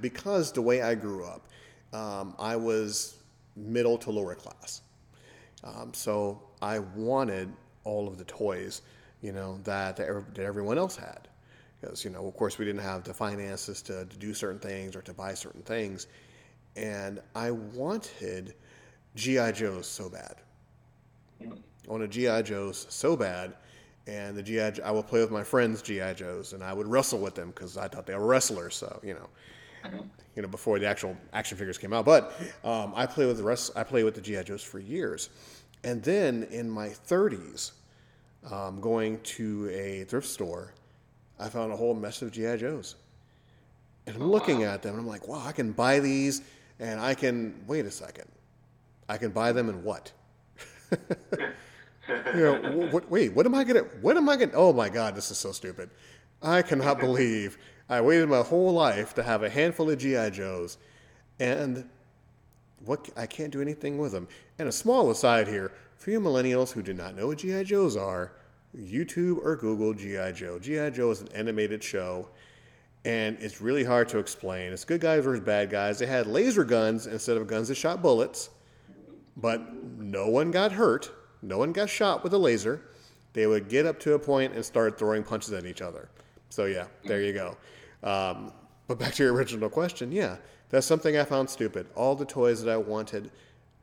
because 0.00 0.52
the 0.52 0.62
way 0.62 0.82
I 0.82 0.94
grew 0.94 1.24
up, 1.24 1.46
um, 1.92 2.34
I 2.38 2.56
was 2.56 3.16
middle 3.56 3.98
to 3.98 4.10
lower 4.10 4.34
class. 4.34 4.80
Um, 5.62 5.92
so 5.92 6.40
I 6.62 6.78
wanted 6.78 7.52
all 7.84 8.08
of 8.08 8.18
the 8.18 8.24
toys, 8.24 8.82
you 9.22 9.32
know, 9.32 9.58
that, 9.64 9.96
that 9.96 10.38
everyone 10.38 10.78
else 10.78 10.96
had. 10.96 11.28
Because, 11.80 12.04
you 12.04 12.10
know, 12.10 12.26
of 12.26 12.36
course, 12.36 12.58
we 12.58 12.64
didn't 12.64 12.82
have 12.82 13.04
the 13.04 13.14
finances 13.14 13.80
to, 13.82 14.04
to 14.04 14.16
do 14.16 14.34
certain 14.34 14.60
things 14.60 14.94
or 14.94 15.02
to 15.02 15.14
buy 15.14 15.34
certain 15.34 15.62
things. 15.62 16.06
And 16.76 17.20
I 17.34 17.50
wanted 17.50 18.54
G.I. 19.14 19.52
Joes 19.52 19.86
so 19.86 20.08
bad. 20.08 20.36
I 21.90 21.92
wanted 21.92 22.10
GI 22.10 22.42
Joes 22.42 22.86
so 22.88 23.16
bad, 23.16 23.54
and 24.06 24.36
the 24.36 24.42
GI 24.42 24.82
I 24.82 24.90
would 24.90 25.06
play 25.06 25.20
with 25.20 25.30
my 25.30 25.42
friends 25.42 25.82
GI 25.82 26.14
Joes, 26.14 26.52
and 26.52 26.62
I 26.62 26.72
would 26.72 26.86
wrestle 26.86 27.18
with 27.18 27.34
them 27.34 27.50
because 27.50 27.76
I 27.76 27.88
thought 27.88 28.06
they 28.06 28.14
were 28.14 28.26
wrestlers. 28.26 28.74
So 28.74 29.00
you 29.02 29.14
know, 29.14 30.00
you 30.36 30.42
know 30.42 30.48
before 30.48 30.78
the 30.78 30.86
actual 30.86 31.16
action 31.32 31.56
figures 31.56 31.78
came 31.78 31.92
out. 31.92 32.04
But 32.04 32.32
um, 32.64 32.92
I 32.94 33.06
played 33.06 33.26
with 33.26 33.38
the 33.38 33.42
rest. 33.42 33.72
I 33.76 33.82
played 33.82 34.04
with 34.04 34.14
the 34.14 34.20
GI 34.20 34.44
Joes 34.44 34.62
for 34.62 34.78
years, 34.78 35.30
and 35.84 36.02
then 36.02 36.44
in 36.50 36.68
my 36.68 36.88
30s, 36.88 37.72
um, 38.50 38.80
going 38.80 39.20
to 39.20 39.68
a 39.70 40.04
thrift 40.04 40.26
store, 40.26 40.72
I 41.38 41.48
found 41.48 41.72
a 41.72 41.76
whole 41.76 41.94
mess 41.94 42.22
of 42.22 42.32
GI 42.32 42.58
Joes, 42.58 42.96
and 44.06 44.16
I'm 44.16 44.30
looking 44.30 44.62
at 44.62 44.82
them, 44.82 44.92
and 44.92 45.00
I'm 45.00 45.06
like, 45.06 45.28
wow, 45.28 45.42
I 45.44 45.52
can 45.52 45.72
buy 45.72 46.00
these, 46.00 46.42
and 46.78 47.00
I 47.00 47.14
can 47.14 47.54
wait 47.66 47.86
a 47.86 47.90
second, 47.90 48.28
I 49.08 49.16
can 49.16 49.30
buy 49.30 49.52
them 49.52 49.68
in 49.68 49.82
what? 49.82 50.12
you 50.90 50.98
know, 52.34 52.56
wh- 52.56 52.92
what, 52.92 53.10
wait, 53.10 53.32
what 53.34 53.46
am 53.46 53.54
I 53.54 53.64
gonna? 53.64 53.84
What 54.00 54.16
am 54.16 54.28
I 54.28 54.36
gonna? 54.36 54.52
Oh 54.54 54.72
my 54.72 54.88
God, 54.88 55.14
this 55.14 55.30
is 55.30 55.38
so 55.38 55.52
stupid. 55.52 55.90
I 56.42 56.62
cannot 56.62 56.98
believe 57.00 57.58
I 57.88 58.00
waited 58.00 58.28
my 58.28 58.42
whole 58.42 58.72
life 58.72 59.14
to 59.14 59.22
have 59.22 59.42
a 59.42 59.50
handful 59.50 59.90
of 59.90 59.98
GI 59.98 60.30
Joes, 60.30 60.78
and 61.38 61.88
what 62.84 63.08
I 63.16 63.26
can't 63.26 63.52
do 63.52 63.60
anything 63.60 63.98
with 63.98 64.12
them. 64.12 64.26
And 64.58 64.68
a 64.68 64.72
small 64.72 65.10
aside 65.10 65.48
here 65.48 65.72
for 66.00 66.10
you 66.10 66.18
millennials 66.20 66.72
who 66.72 66.82
do 66.82 66.92
not 66.92 67.14
know 67.14 67.28
what 67.28 67.38
GI 67.38 67.62
Joes 67.62 67.96
are, 67.96 68.32
YouTube 68.76 69.38
or 69.44 69.54
Google 69.54 69.94
GI 69.94 70.32
Joe. 70.34 70.58
GI 70.58 70.90
Joe 70.90 71.12
is 71.12 71.20
an 71.20 71.28
animated 71.32 71.84
show. 71.84 72.28
And 73.04 73.38
it's 73.40 73.62
really 73.62 73.84
hard 73.84 74.10
to 74.10 74.18
explain. 74.18 74.72
It's 74.72 74.84
good 74.84 75.00
guys 75.00 75.24
versus 75.24 75.42
bad 75.42 75.70
guys. 75.70 76.00
They 76.00 76.06
had 76.06 76.26
laser 76.26 76.64
guns 76.64 77.06
instead 77.06 77.38
of 77.38 77.46
guns 77.46 77.68
that 77.68 77.76
shot 77.76 78.02
bullets 78.02 78.50
but 79.40 79.72
no 79.98 80.28
one 80.28 80.50
got 80.50 80.72
hurt. 80.72 81.10
No 81.42 81.58
one 81.58 81.72
got 81.72 81.88
shot 81.88 82.22
with 82.22 82.34
a 82.34 82.38
laser. 82.38 82.82
They 83.32 83.46
would 83.46 83.68
get 83.68 83.86
up 83.86 83.98
to 84.00 84.14
a 84.14 84.18
point 84.18 84.54
and 84.54 84.64
start 84.64 84.98
throwing 84.98 85.22
punches 85.22 85.52
at 85.52 85.64
each 85.64 85.80
other. 85.80 86.08
So 86.50 86.66
yeah, 86.66 86.86
there 87.04 87.22
you 87.22 87.32
go. 87.32 87.56
Um, 88.02 88.52
but 88.86 88.98
back 88.98 89.14
to 89.14 89.22
your 89.24 89.32
original 89.32 89.70
question, 89.70 90.10
yeah, 90.10 90.36
that's 90.68 90.86
something 90.86 91.16
I 91.16 91.24
found 91.24 91.48
stupid. 91.48 91.86
All 91.94 92.14
the 92.14 92.24
toys 92.24 92.62
that 92.62 92.70
I 92.70 92.76
wanted 92.76 93.30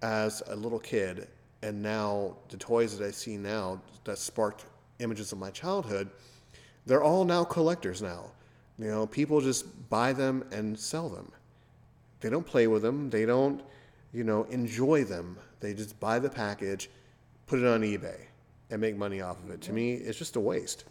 as 0.02 0.44
a 0.48 0.56
little 0.56 0.80
kid, 0.80 1.28
and 1.62 1.82
now 1.82 2.36
the 2.50 2.58
toys 2.58 2.98
that 2.98 3.06
I 3.06 3.12
see 3.12 3.38
now 3.38 3.82
that 4.04 4.18
sparked 4.18 4.66
images 5.00 5.32
of 5.32 5.38
my 5.40 5.50
childhood, 5.52 6.10
they're 6.86 7.04
all 7.04 7.26
now 7.26 7.44
collectors 7.44 8.02
now. 8.02 8.32
You 8.80 8.88
know, 8.88 9.08
people 9.08 9.42
just 9.42 9.90
buy 9.90 10.14
them 10.14 10.46
and 10.52 10.78
sell 10.78 11.10
them. 11.10 11.32
They 12.20 12.30
don't 12.30 12.46
play 12.46 12.68
with 12.68 12.82
them. 12.82 13.10
They 13.10 13.26
don't, 13.26 13.62
you 14.14 14.24
know, 14.24 14.44
enjoy 14.46 15.04
them. 15.04 15.38
They 15.60 15.74
just 15.74 16.00
buy 16.00 16.20
the 16.20 16.30
package, 16.30 16.90
put 17.48 17.60
it 17.60 17.66
on 17.66 17.82
eBay, 17.82 18.20
and 18.70 18.80
make 18.80 18.96
money 18.96 19.22
off 19.22 19.44
of 19.44 19.50
it. 19.50 19.62
To 19.62 19.74
me, 19.74 19.94
it's 19.96 20.18
just 20.18 20.36
a 20.36 20.40
waste. 20.40 20.86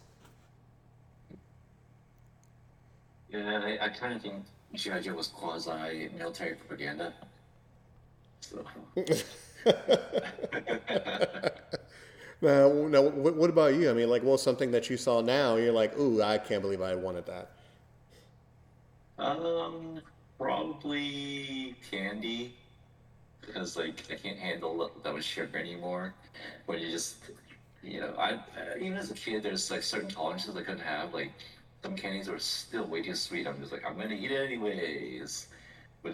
Yeah, 3.29 3.61
I, 3.63 3.85
I 3.85 3.89
kind 3.89 4.13
of 4.13 4.21
think 4.21 4.43
G.I. 4.73 5.01
Joe 5.01 5.13
was 5.13 5.27
quasi 5.27 6.09
military 6.17 6.55
propaganda. 6.55 7.13
So, 8.41 8.63
Now, 12.39 12.69
now, 12.69 13.01
what, 13.01 13.49
about 13.49 13.73
you? 13.73 13.89
I 13.89 13.93
mean, 13.93 14.09
like, 14.09 14.23
well, 14.23 14.37
something 14.37 14.69
that 14.71 14.91
you 14.91 14.97
saw 14.97 15.21
now, 15.21 15.55
you're 15.55 15.71
like, 15.71 15.97
ooh, 15.97 16.21
I 16.21 16.37
can't 16.37 16.61
believe 16.61 16.81
I 16.81 16.93
wanted 16.93 17.25
that. 17.25 17.49
um, 19.17 20.01
probably 20.37 21.75
candy. 21.89 22.55
Because, 23.41 23.77
like, 23.77 24.03
I 24.11 24.15
can't 24.15 24.37
handle 24.37 24.91
that 25.03 25.13
much 25.13 25.23
sugar 25.23 25.57
anymore. 25.57 26.13
When 26.65 26.79
you 26.79 26.91
just, 26.91 27.17
you 27.81 28.01
know, 28.01 28.13
I, 28.17 28.33
uh, 28.33 28.75
even 28.79 28.97
as 28.97 29.09
a 29.09 29.13
kid, 29.15 29.41
there's, 29.43 29.71
like, 29.71 29.81
certain 29.81 30.09
tolerances 30.09 30.55
I 30.55 30.61
couldn't 30.61 30.81
have. 30.81 31.13
Like, 31.13 31.31
some 31.81 31.95
candies 31.95 32.27
were 32.27 32.39
still 32.39 32.85
way 32.85 33.01
too 33.01 33.15
sweet. 33.15 33.47
I'm 33.47 33.59
just 33.59 33.71
like, 33.71 33.83
I'm 33.85 33.95
gonna 33.97 34.13
eat 34.15 34.31
it 34.31 34.45
anyways. 34.45 35.47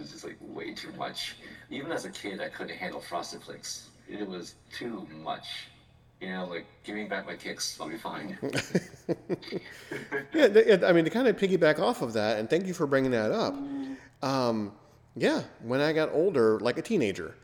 It's 0.02 0.12
just, 0.12 0.24
like, 0.26 0.38
way 0.42 0.74
too 0.74 0.92
much. 0.98 1.36
Even 1.70 1.92
as 1.92 2.06
a 2.06 2.10
kid, 2.10 2.42
I 2.42 2.50
couldn't 2.50 2.76
handle 2.76 3.02
Frosted 3.02 3.42
Flakes. 3.44 3.90
It 4.10 4.28
was 4.28 4.56
too 4.72 5.08
much. 5.24 5.68
You 6.22 6.30
know, 6.30 6.46
like, 6.46 6.66
giving 6.84 7.08
back 7.10 7.26
my 7.26 7.36
kicks, 7.36 7.78
I'll 7.80 7.90
be 7.90 7.98
fine. 7.98 8.38
Yeah, 10.34 10.78
I 10.86 10.94
mean, 10.94 11.04
to 11.06 11.10
kind 11.12 11.28
of 11.28 11.38
piggyback 11.38 11.80
off 11.80 12.02
of 12.02 12.14
that, 12.14 12.40
and 12.40 12.50
thank 12.50 12.66
you 12.66 12.74
for 12.74 12.88
bringing 12.88 13.12
that 13.12 13.32
up. 13.32 13.56
Um, 14.22 14.72
yeah, 15.16 15.44
when 15.62 15.80
I 15.82 15.94
got 15.94 16.12
older, 16.12 16.60
like 16.60 16.78
a 16.78 16.82
teenager, 16.82 17.36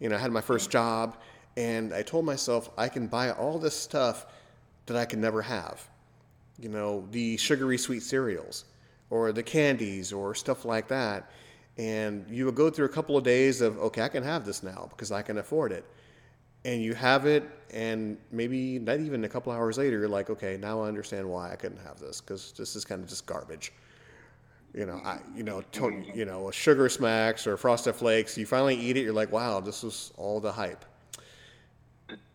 you 0.00 0.08
know, 0.08 0.16
I 0.16 0.18
had 0.18 0.32
my 0.32 0.40
first 0.40 0.70
job, 0.70 1.16
and 1.56 1.92
I 1.94 2.02
told 2.02 2.24
myself 2.24 2.70
I 2.76 2.88
can 2.88 3.06
buy 3.06 3.30
all 3.30 3.58
this 3.58 3.76
stuff 3.76 4.26
that 4.86 4.96
I 4.96 5.04
can 5.04 5.20
never 5.20 5.42
have. 5.42 5.88
You 6.58 6.68
know, 6.68 7.06
the 7.10 7.36
sugary 7.36 7.78
sweet 7.78 8.02
cereals, 8.02 8.64
or 9.10 9.32
the 9.32 9.42
candies, 9.42 10.12
or 10.12 10.34
stuff 10.34 10.64
like 10.64 10.88
that. 10.88 11.30
And 11.78 12.26
you 12.30 12.46
would 12.46 12.54
go 12.54 12.70
through 12.70 12.86
a 12.86 12.90
couple 12.90 13.16
of 13.16 13.24
days 13.24 13.60
of, 13.60 13.78
okay, 13.78 14.02
I 14.02 14.08
can 14.08 14.22
have 14.22 14.44
this 14.44 14.62
now 14.62 14.88
because 14.90 15.10
I 15.12 15.22
can 15.22 15.38
afford 15.38 15.72
it. 15.72 15.84
and 16.64 16.82
you 16.82 16.94
have 16.94 17.26
it, 17.26 17.44
and 17.72 18.18
maybe 18.32 18.78
not 18.78 19.00
even 19.00 19.24
a 19.24 19.28
couple 19.28 19.52
hours 19.52 19.78
later, 19.78 19.98
you're 20.00 20.08
like, 20.08 20.30
okay, 20.30 20.56
now 20.58 20.82
I 20.82 20.88
understand 20.88 21.28
why 21.28 21.52
I 21.52 21.56
couldn't 21.56 21.80
have 21.84 21.98
this 22.00 22.20
because 22.20 22.52
this 22.56 22.76
is 22.76 22.84
kind 22.84 23.02
of 23.02 23.08
just 23.08 23.26
garbage. 23.26 23.72
You 24.74 24.86
know, 24.86 25.00
I 25.04 25.20
you 25.34 25.42
know 25.44 25.62
to, 25.62 26.04
you 26.14 26.24
know 26.24 26.50
sugar 26.50 26.88
smacks 26.88 27.46
or 27.46 27.56
frosted 27.58 27.94
flakes. 27.96 28.38
You 28.38 28.46
finally 28.46 28.76
eat 28.76 28.96
it, 28.96 29.02
you're 29.02 29.12
like, 29.12 29.32
wow, 29.32 29.60
this 29.60 29.82
was 29.82 30.12
all 30.16 30.40
the 30.40 30.52
hype. 30.52 30.84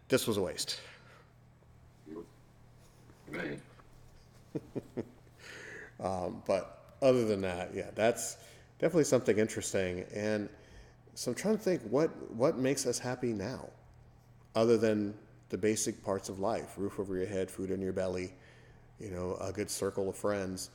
This 0.10 0.28
was 0.28 0.38
a 0.38 0.42
waste. 0.42 0.80
Right. 3.28 3.60
Um, 6.00 6.44
but 6.46 6.96
other 7.02 7.26
than 7.26 7.42
that, 7.42 7.74
yeah, 7.74 7.90
that's 7.96 8.38
definitely 8.80 9.06
something 9.06 9.38
interesting. 9.38 10.06
And 10.14 10.50
so 11.14 11.32
I'm 11.32 11.36
trying 11.36 11.58
to 11.58 11.64
think 11.64 11.82
what 11.84 12.10
what 12.32 12.58
makes 12.58 12.86
us 12.86 13.00
happy 13.00 13.34
now, 13.34 13.70
other 14.56 14.78
than 14.78 15.14
the 15.50 15.58
basic 15.58 16.04
parts 16.04 16.30
of 16.30 16.40
life: 16.40 16.74
roof 16.78 17.00
over 17.00 17.16
your 17.16 17.26
head, 17.28 17.50
food 17.50 17.72
in 17.72 17.82
your 17.82 17.94
belly, 17.94 18.34
you 19.00 19.10
know, 19.10 19.38
a 19.42 19.52
good 19.52 19.70
circle 19.70 20.10
of 20.10 20.16
friends. 20.16 20.70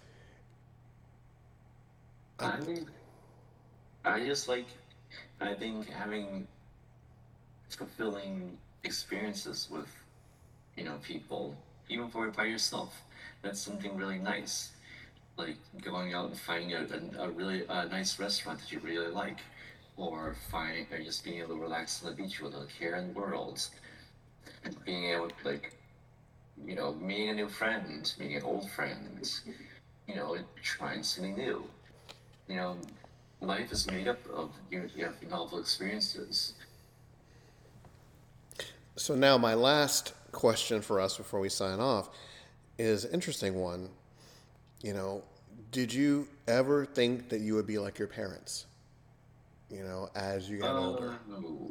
I 2.38 2.58
I 4.04 4.24
just 4.24 4.48
like, 4.48 4.66
I 5.40 5.54
think 5.54 5.88
having 5.88 6.48
fulfilling 7.68 8.58
experiences 8.84 9.68
with, 9.70 9.88
you 10.76 10.84
know, 10.84 10.98
people, 11.02 11.56
even 11.88 12.08
for 12.08 12.28
by 12.30 12.44
yourself, 12.44 13.02
that's 13.42 13.60
something 13.60 13.96
really 13.96 14.18
nice. 14.18 14.72
Like 15.42 15.82
going 15.82 16.14
out 16.14 16.30
and 16.30 16.38
finding 16.38 16.72
a, 16.74 16.86
a, 17.18 17.24
a 17.26 17.30
really 17.30 17.64
a 17.68 17.86
nice 17.86 18.18
restaurant 18.18 18.60
that 18.60 18.72
you 18.72 18.80
really 18.80 19.10
like, 19.10 19.38
or 19.96 20.36
finding 20.50 20.86
or 20.92 20.98
just 21.02 21.24
being 21.24 21.38
able 21.38 21.56
to 21.56 21.60
relax 21.60 22.02
on 22.02 22.10
the 22.10 22.16
beach 22.16 22.40
with 22.40 22.54
a 22.54 22.66
care 22.78 22.96
in 22.96 23.08
the 23.08 23.18
world, 23.18 23.68
and 24.64 24.84
being 24.84 25.04
able 25.04 25.28
to 25.28 25.34
like, 25.44 25.76
you 26.64 26.74
know, 26.74 26.94
meeting 26.94 27.30
a 27.30 27.34
new 27.34 27.48
friend, 27.48 28.12
meeting 28.18 28.36
an 28.36 28.42
old 28.42 28.70
friend, 28.70 29.30
you 30.06 30.14
know, 30.14 30.36
trying 30.62 31.02
something 31.02 31.36
new 31.36 31.64
you 32.48 32.56
know, 32.56 32.76
life 33.40 33.72
is 33.72 33.90
made 33.90 34.08
up 34.08 34.18
of 34.32 34.50
you, 34.70 34.88
have 35.00 35.14
novel 35.30 35.58
experiences. 35.58 36.54
So 38.96 39.14
now 39.14 39.38
my 39.38 39.54
last 39.54 40.12
question 40.32 40.82
for 40.82 41.00
us 41.00 41.16
before 41.16 41.40
we 41.40 41.48
sign 41.48 41.80
off 41.80 42.10
is 42.78 43.04
interesting 43.06 43.54
one. 43.54 43.88
You 44.82 44.92
know, 44.92 45.22
did 45.72 45.92
you 45.92 46.28
ever 46.46 46.84
think 46.84 47.30
that 47.30 47.40
you 47.40 47.54
would 47.54 47.66
be 47.66 47.78
like 47.78 47.98
your 47.98 48.08
parents? 48.08 48.66
You 49.70 49.82
know, 49.82 50.10
as 50.14 50.48
you 50.48 50.58
got 50.58 50.76
older. 50.76 51.16
Oh. 51.32 51.70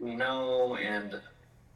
No, 0.00 0.76
and 0.76 1.20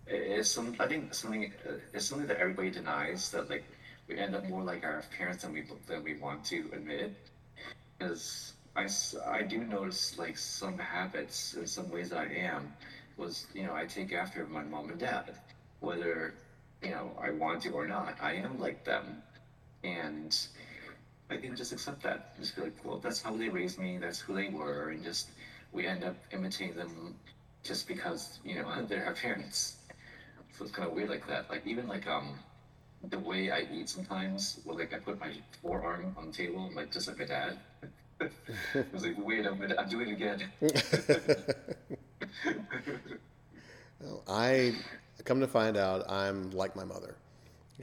it's 0.07 0.49
some. 0.49 0.75
I 0.81 0.87
think 0.87 1.13
something. 1.13 1.53
It's 1.93 2.07
something 2.07 2.27
that 2.27 2.39
everybody 2.39 2.71
denies 2.71 3.31
that 3.33 3.51
like 3.51 3.65
we 4.09 4.17
end 4.19 4.35
up 4.35 4.49
more 4.49 4.63
like 4.63 4.85
our 4.85 5.05
parents 5.17 5.43
than 5.43 5.53
we 5.53 5.65
than 5.87 6.03
we 6.03 6.17
want 6.17 6.45
to 6.47 6.71
admit. 6.73 7.15
Because 7.99 8.55
I 8.75 8.89
I 9.27 9.43
do 9.43 9.59
notice 9.59 10.17
like 10.19 10.39
some 10.39 10.79
habits 10.79 11.55
in 11.55 11.67
some 11.67 11.91
ways 11.91 12.13
I 12.15 12.25
am 12.25 12.73
was 13.19 13.47
you 13.55 13.65
know 13.65 13.75
I 13.75 13.85
take 13.85 14.15
after 14.15 14.47
my 14.47 14.63
mom 14.63 14.89
and 14.89 14.99
dad, 14.99 15.35
whether 15.81 16.33
you 16.83 16.91
know 16.91 17.11
I 17.21 17.31
want 17.31 17.61
to 17.63 17.71
or 17.73 17.87
not. 17.87 18.17
I 18.23 18.33
am 18.33 18.59
like 18.59 18.85
them, 18.85 19.23
and 19.85 20.37
I 21.31 21.37
can 21.37 21.57
just 21.57 21.73
accept 21.73 22.03
that. 22.03 22.37
Just 22.39 22.57
be 22.57 22.63
like, 22.63 22.85
well, 22.85 22.99
that's 22.99 23.23
how 23.23 23.37
they 23.37 23.49
raised 23.49 23.79
me. 23.79 23.99
That's 23.99 24.21
who 24.21 24.35
they 24.35 24.49
were, 24.49 24.91
and 24.91 25.05
just 25.05 25.29
we 25.73 25.87
end 25.87 26.05
up 26.05 26.17
imitating 26.33 26.77
them 26.77 27.15
just 27.63 27.89
because 27.89 28.39
you 28.45 28.57
know 28.57 28.85
they're 28.89 29.07
our 29.07 29.15
parents. 29.15 29.77
So 30.57 30.65
it's 30.65 30.73
kind 30.73 30.89
of 30.89 30.95
weird 30.95 31.11
like 31.11 31.27
that. 31.29 31.51
Like 31.51 31.67
even 31.67 31.89
like 31.89 32.07
um 32.07 32.39
the 33.11 33.19
way 33.19 33.51
I 33.51 33.67
eat 33.73 33.89
sometimes, 33.89 34.61
well, 34.65 34.79
like 34.79 34.95
I 34.95 34.99
put 34.99 35.21
my 35.21 35.33
forearm 35.61 36.15
on 36.17 36.29
the 36.29 36.33
table, 36.33 36.71
like 36.75 36.91
just 36.91 37.09
like 37.09 37.19
my 37.19 37.27
dad. 37.27 37.59
I 38.21 38.29
was 38.93 39.05
like, 39.05 39.17
wait 39.19 39.45
a 39.45 39.55
minute, 39.55 39.77
I'm 39.79 39.89
doing 39.89 40.09
it 40.09 40.13
again. 40.13 40.51
Well, 44.05 44.23
I 44.29 44.75
come 45.25 45.41
to 45.41 45.47
find 45.47 45.77
out 45.77 46.11
I'm 46.11 46.51
like 46.51 46.77
my 46.77 46.85
mother. 46.85 47.17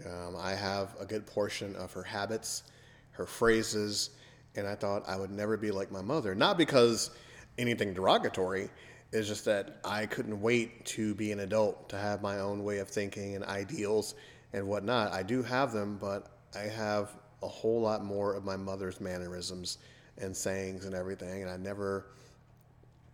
Um, 0.06 0.36
I 0.38 0.54
have 0.54 0.96
a 1.00 1.06
good 1.06 1.26
portion 1.26 1.76
of 1.76 1.92
her 1.94 2.04
habits, 2.04 2.64
her 3.12 3.26
phrases, 3.26 4.12
and 4.56 4.68
I 4.68 4.76
thought 4.76 5.08
I 5.08 5.18
would 5.18 5.32
never 5.32 5.58
be 5.58 5.72
like 5.72 5.92
my 5.92 6.02
mother. 6.02 6.34
Not 6.36 6.58
because 6.58 7.12
anything 7.58 7.94
derogatory, 7.94 8.70
it's 9.12 9.28
just 9.28 9.46
that 9.46 9.80
I 9.84 10.06
couldn't 10.06 10.40
wait 10.42 10.86
to 10.86 11.14
be 11.16 11.32
an 11.32 11.42
adult, 11.42 11.90
to 11.90 11.98
have 11.98 12.22
my 12.22 12.40
own 12.40 12.64
way 12.64 12.80
of 12.80 12.88
thinking 12.90 13.36
and 13.36 13.44
ideals 13.44 14.16
and 14.54 14.68
whatnot. 14.68 15.12
I 15.12 15.24
do 15.24 15.44
have 15.44 15.74
them, 15.74 15.98
but 16.00 16.28
I 16.56 16.64
have 16.64 17.16
a 17.44 17.48
whole 17.48 17.82
lot 17.82 18.04
more 18.06 18.34
of 18.36 18.46
my 18.46 18.56
mother's 18.56 19.02
mannerisms 19.02 19.80
and 20.18 20.36
sayings 20.36 20.86
and 20.86 20.96
everything, 20.96 21.42
and 21.42 21.52
I 21.52 21.58
never 21.58 22.06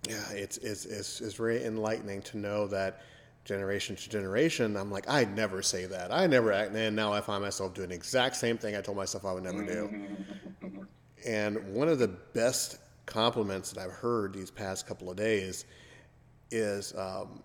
yeah, 0.07 0.23
it's, 0.31 0.57
it's, 0.57 0.85
it's, 0.85 1.21
it's 1.21 1.33
very 1.33 1.65
enlightening 1.65 2.21
to 2.23 2.37
know 2.37 2.67
that 2.67 3.01
generation 3.47 3.95
to 3.95 4.09
generation, 4.09 4.75
I'm 4.75 4.91
like, 4.91 5.09
I'd 5.09 5.35
never 5.35 5.61
say 5.61 5.85
that. 5.85 6.11
I 6.11 6.27
never 6.27 6.51
act. 6.51 6.75
And 6.75 6.95
now 6.95 7.13
I 7.13 7.21
find 7.21 7.41
myself 7.41 7.73
doing 7.73 7.89
the 7.89 7.95
exact 7.95 8.35
same 8.35 8.57
thing 8.57 8.75
I 8.75 8.81
told 8.81 8.97
myself 8.97 9.25
I 9.25 9.33
would 9.33 9.43
never 9.43 9.65
do. 9.65 9.89
And 11.25 11.73
one 11.73 11.87
of 11.87 11.97
the 11.97 12.09
best 12.09 12.77
compliments 13.05 13.71
that 13.71 13.81
I've 13.81 13.91
heard 13.91 14.33
these 14.33 14.51
past 14.51 14.85
couple 14.85 15.09
of 15.09 15.17
days 15.17 15.65
is 16.51 16.93
um, 16.95 17.41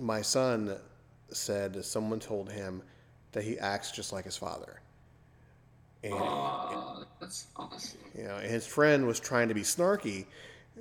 my 0.00 0.22
son 0.22 0.76
said 1.30 1.84
someone 1.84 2.20
told 2.20 2.50
him 2.50 2.82
that 3.32 3.42
he 3.42 3.58
acts 3.58 3.90
just 3.90 4.12
like 4.12 4.24
his 4.24 4.36
father. 4.36 4.80
And, 6.04 6.14
Aw, 6.14 7.04
that's 7.20 7.48
awesome. 7.56 7.98
you 8.16 8.24
know, 8.24 8.36
and 8.36 8.48
his 8.48 8.66
friend 8.66 9.06
was 9.06 9.18
trying 9.18 9.48
to 9.48 9.54
be 9.54 9.62
snarky, 9.62 10.26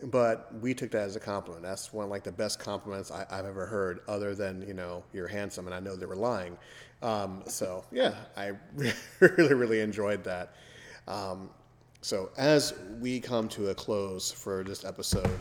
but 0.06 0.54
we 0.62 0.74
took 0.74 0.92
that 0.92 1.04
as 1.04 1.16
a 1.16 1.20
compliment. 1.20 1.64
That's 1.64 1.94
one 1.94 2.06
of 2.06 2.12
like 2.12 2.24
the 2.24 2.32
best 2.32 2.60
compliments 2.60 3.12
I, 3.12 3.26
I've 3.30 3.46
ever 3.46 3.66
heard, 3.66 4.02
other 4.08 4.36
than 4.36 4.62
you 4.68 4.74
know 4.74 5.04
you're 5.14 5.28
handsome, 5.28 5.66
and 5.66 5.76
I 5.76 5.80
know 5.80 5.96
they 5.96 6.06
were 6.06 6.16
lying. 6.16 6.58
Um, 7.02 7.44
so 7.48 7.84
yeah, 7.92 8.16
I 8.36 8.54
really 9.20 9.54
really 9.54 9.82
enjoyed 9.82 10.24
that. 10.24 10.56
Um, 11.08 11.50
so 12.02 12.30
as 12.38 12.74
we 13.00 13.20
come 13.20 13.48
to 13.50 13.70
a 13.70 13.76
close 13.76 14.32
for 14.32 14.64
this 14.64 14.86
episode 14.86 15.40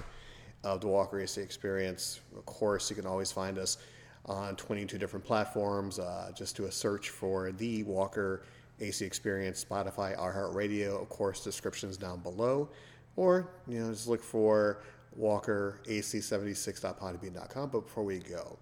of 0.64 0.80
the 0.80 0.88
Walker 0.88 1.20
AC 1.20 1.40
Experience, 1.40 2.20
of 2.36 2.44
course 2.46 2.90
you 2.90 2.96
can 2.96 3.06
always 3.06 3.30
find 3.30 3.58
us 3.58 3.78
on 4.26 4.56
22 4.56 4.98
different 4.98 5.24
platforms. 5.24 5.98
Uh, 5.98 6.30
just 6.34 6.56
do 6.56 6.64
a 6.64 6.72
search 6.72 7.10
for 7.10 7.52
the 7.52 7.82
Walker 7.84 8.42
AC 8.80 9.04
Experience, 9.04 9.64
Spotify, 9.64 10.16
iHeartRadio. 10.18 11.00
Of 11.00 11.08
course, 11.08 11.42
descriptions 11.42 11.96
down 11.96 12.20
below, 12.20 12.68
or 13.16 13.48
you 13.66 13.80
know 13.80 13.90
just 13.90 14.06
look 14.08 14.22
for 14.22 14.82
Walker 15.16 15.80
AC76.podbean.com. 15.88 17.70
But 17.70 17.80
before 17.80 18.04
we 18.04 18.18
go, 18.18 18.58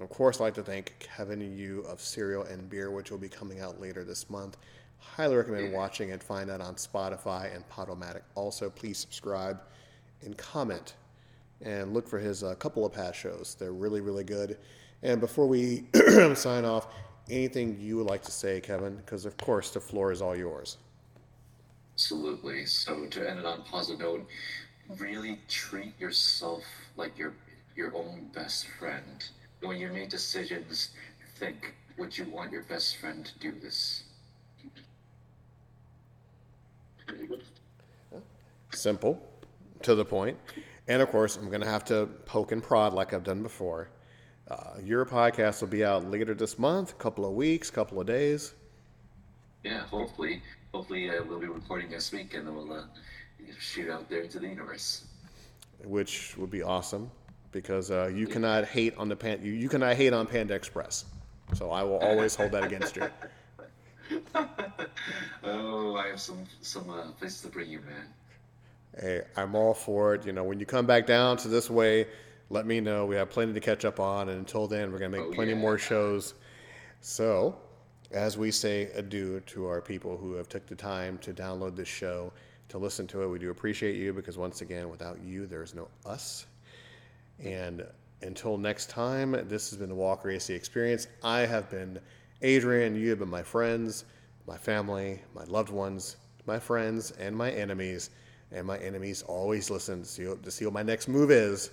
of 0.00 0.08
course, 0.08 0.40
I'd 0.40 0.44
like 0.44 0.54
to 0.54 0.62
thank 0.62 0.94
Kevin 1.00 1.42
and 1.42 1.58
you 1.58 1.80
of 1.80 2.00
Cereal 2.00 2.44
and 2.44 2.68
Beer, 2.70 2.90
which 2.90 3.10
will 3.10 3.18
be 3.18 3.28
coming 3.28 3.60
out 3.60 3.80
later 3.80 4.04
this 4.04 4.30
month. 4.30 4.56
Highly 4.98 5.36
recommend 5.36 5.72
watching 5.72 6.12
and 6.12 6.22
find 6.22 6.48
that 6.50 6.60
on 6.60 6.74
Spotify 6.74 7.54
and 7.54 7.68
Podomatic. 7.68 8.22
Also, 8.34 8.70
please 8.70 8.98
subscribe 8.98 9.60
and 10.22 10.36
comment 10.36 10.94
and 11.62 11.92
look 11.92 12.08
for 12.08 12.18
his 12.18 12.42
uh, 12.42 12.54
couple 12.56 12.84
of 12.84 12.92
past 12.92 13.18
shows. 13.18 13.56
They're 13.58 13.72
really, 13.72 14.00
really 14.00 14.24
good. 14.24 14.58
And 15.02 15.20
before 15.20 15.46
we 15.46 15.84
sign 16.34 16.64
off, 16.64 16.88
anything 17.30 17.78
you 17.80 17.96
would 17.96 18.06
like 18.06 18.22
to 18.22 18.32
say, 18.32 18.60
Kevin? 18.60 18.96
Because, 18.96 19.24
of 19.24 19.36
course, 19.36 19.70
the 19.70 19.80
floor 19.80 20.12
is 20.12 20.22
all 20.22 20.36
yours. 20.36 20.78
Absolutely. 21.98 22.64
So 22.64 23.06
to 23.06 23.28
end 23.28 23.40
it 23.40 23.44
on 23.44 23.58
a 23.58 23.62
positive 23.64 23.98
note, 23.98 24.28
really 24.98 25.40
treat 25.48 25.98
yourself 25.98 26.62
like 26.96 27.18
your 27.18 27.34
your 27.74 27.92
own 27.92 28.30
best 28.32 28.68
friend. 28.68 29.28
When 29.60 29.78
you 29.78 29.88
make 29.90 30.08
decisions, 30.08 30.90
think, 31.38 31.74
would 31.96 32.16
you 32.16 32.26
want 32.30 32.52
your 32.52 32.62
best 32.62 32.98
friend 32.98 33.26
to 33.26 33.38
do 33.40 33.50
this? 33.60 34.04
Simple, 38.70 39.20
to 39.82 39.94
the 39.94 40.04
point. 40.04 40.38
And 40.86 41.02
of 41.02 41.10
course, 41.10 41.36
I'm 41.36 41.48
going 41.48 41.60
to 41.60 41.66
have 41.68 41.84
to 41.86 42.06
poke 42.26 42.52
and 42.52 42.62
prod 42.62 42.92
like 42.94 43.12
I've 43.12 43.24
done 43.24 43.42
before. 43.42 43.90
Uh, 44.48 44.74
your 44.82 45.04
podcast 45.04 45.60
will 45.60 45.68
be 45.68 45.84
out 45.84 46.10
later 46.10 46.34
this 46.34 46.58
month, 46.58 46.96
couple 46.98 47.26
of 47.26 47.32
weeks, 47.32 47.70
couple 47.70 48.00
of 48.00 48.06
days. 48.06 48.54
Yeah, 49.64 49.80
hopefully, 49.86 50.42
hopefully 50.72 51.10
uh, 51.10 51.22
we'll 51.24 51.40
be 51.40 51.46
recording 51.46 51.90
this 51.90 52.12
week 52.12 52.34
and 52.34 52.46
then 52.46 52.54
we'll 52.54 52.72
uh, 52.72 52.82
shoot 53.58 53.90
out 53.90 54.08
there 54.08 54.22
into 54.22 54.38
the 54.38 54.48
universe. 54.48 55.04
which 55.84 56.36
would 56.36 56.50
be 56.50 56.62
awesome 56.62 57.10
because 57.52 57.90
uh, 57.90 58.06
you 58.12 58.26
cannot 58.26 58.64
hate 58.66 58.94
on 58.96 59.08
the 59.08 59.16
pan 59.16 59.40
you, 59.42 59.52
you 59.52 59.68
cannot 59.68 59.96
hate 59.96 60.12
on 60.12 60.26
Panda 60.26 60.54
Express. 60.54 61.04
So 61.54 61.70
I 61.70 61.82
will 61.82 61.98
always 61.98 62.34
hold 62.34 62.52
that 62.52 62.64
against 62.64 62.96
you. 62.96 63.08
oh, 65.44 65.96
I 65.96 66.08
have 66.08 66.20
some 66.20 66.44
some 66.60 66.88
uh, 66.90 67.10
places 67.12 67.40
to 67.42 67.48
bring 67.48 67.70
you, 67.70 67.80
man. 67.80 68.06
Hey, 69.00 69.22
I'm 69.36 69.54
all 69.54 69.74
for 69.74 70.14
it. 70.14 70.26
You 70.26 70.32
know, 70.32 70.44
when 70.44 70.58
you 70.60 70.66
come 70.66 70.86
back 70.86 71.06
down 71.06 71.36
to 71.38 71.48
this 71.48 71.70
way, 71.70 72.06
let 72.50 72.66
me 72.66 72.80
know. 72.80 73.06
We 73.06 73.16
have 73.16 73.30
plenty 73.30 73.52
to 73.54 73.60
catch 73.60 73.84
up 73.84 74.00
on, 74.00 74.28
and 74.28 74.38
until 74.38 74.66
then, 74.66 74.90
we're 74.92 74.98
going 74.98 75.12
to 75.12 75.18
make 75.18 75.26
Oh, 75.26 75.32
plenty 75.32 75.52
yeah. 75.52 75.58
more 75.58 75.78
shows. 75.78 76.34
So, 77.00 77.56
as 78.10 78.38
we 78.38 78.50
say 78.50 78.90
adieu 78.94 79.40
to 79.46 79.66
our 79.66 79.80
people 79.80 80.16
who 80.16 80.34
have 80.34 80.48
took 80.48 80.66
the 80.66 80.74
time 80.74 81.18
to 81.18 81.32
download 81.32 81.76
this 81.76 81.88
show, 81.88 82.32
to 82.68 82.78
listen 82.78 83.06
to 83.08 83.22
it, 83.22 83.28
we 83.28 83.38
do 83.38 83.50
appreciate 83.50 83.96
you 83.96 84.12
because 84.12 84.38
once 84.38 84.60
again, 84.60 84.88
without 84.88 85.20
you, 85.22 85.46
there's 85.46 85.74
no 85.74 85.88
us. 86.06 86.46
And 87.42 87.86
until 88.22 88.58
next 88.58 88.90
time, 88.90 89.32
this 89.48 89.70
has 89.70 89.78
been 89.78 89.88
the 89.88 89.94
Walker 89.94 90.30
AC 90.30 90.52
Experience. 90.52 91.06
I 91.22 91.40
have 91.40 91.70
been 91.70 91.98
Adrian. 92.42 92.94
You 92.94 93.10
have 93.10 93.20
been 93.20 93.30
my 93.30 93.42
friends, 93.42 94.04
my 94.46 94.56
family, 94.56 95.20
my 95.34 95.44
loved 95.44 95.70
ones, 95.70 96.16
my 96.46 96.58
friends, 96.58 97.12
and 97.12 97.36
my 97.36 97.50
enemies. 97.50 98.10
And 98.50 98.66
my 98.66 98.78
enemies 98.78 99.22
always 99.22 99.70
listen 99.70 100.02
to 100.02 100.08
see, 100.08 100.34
to 100.42 100.50
see 100.50 100.64
what 100.64 100.74
my 100.74 100.82
next 100.82 101.08
move 101.08 101.30
is. 101.30 101.70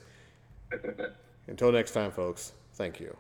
Until 1.48 1.72
next 1.72 1.92
time, 1.92 2.12
folks, 2.12 2.52
thank 2.74 3.00
you. 3.00 3.16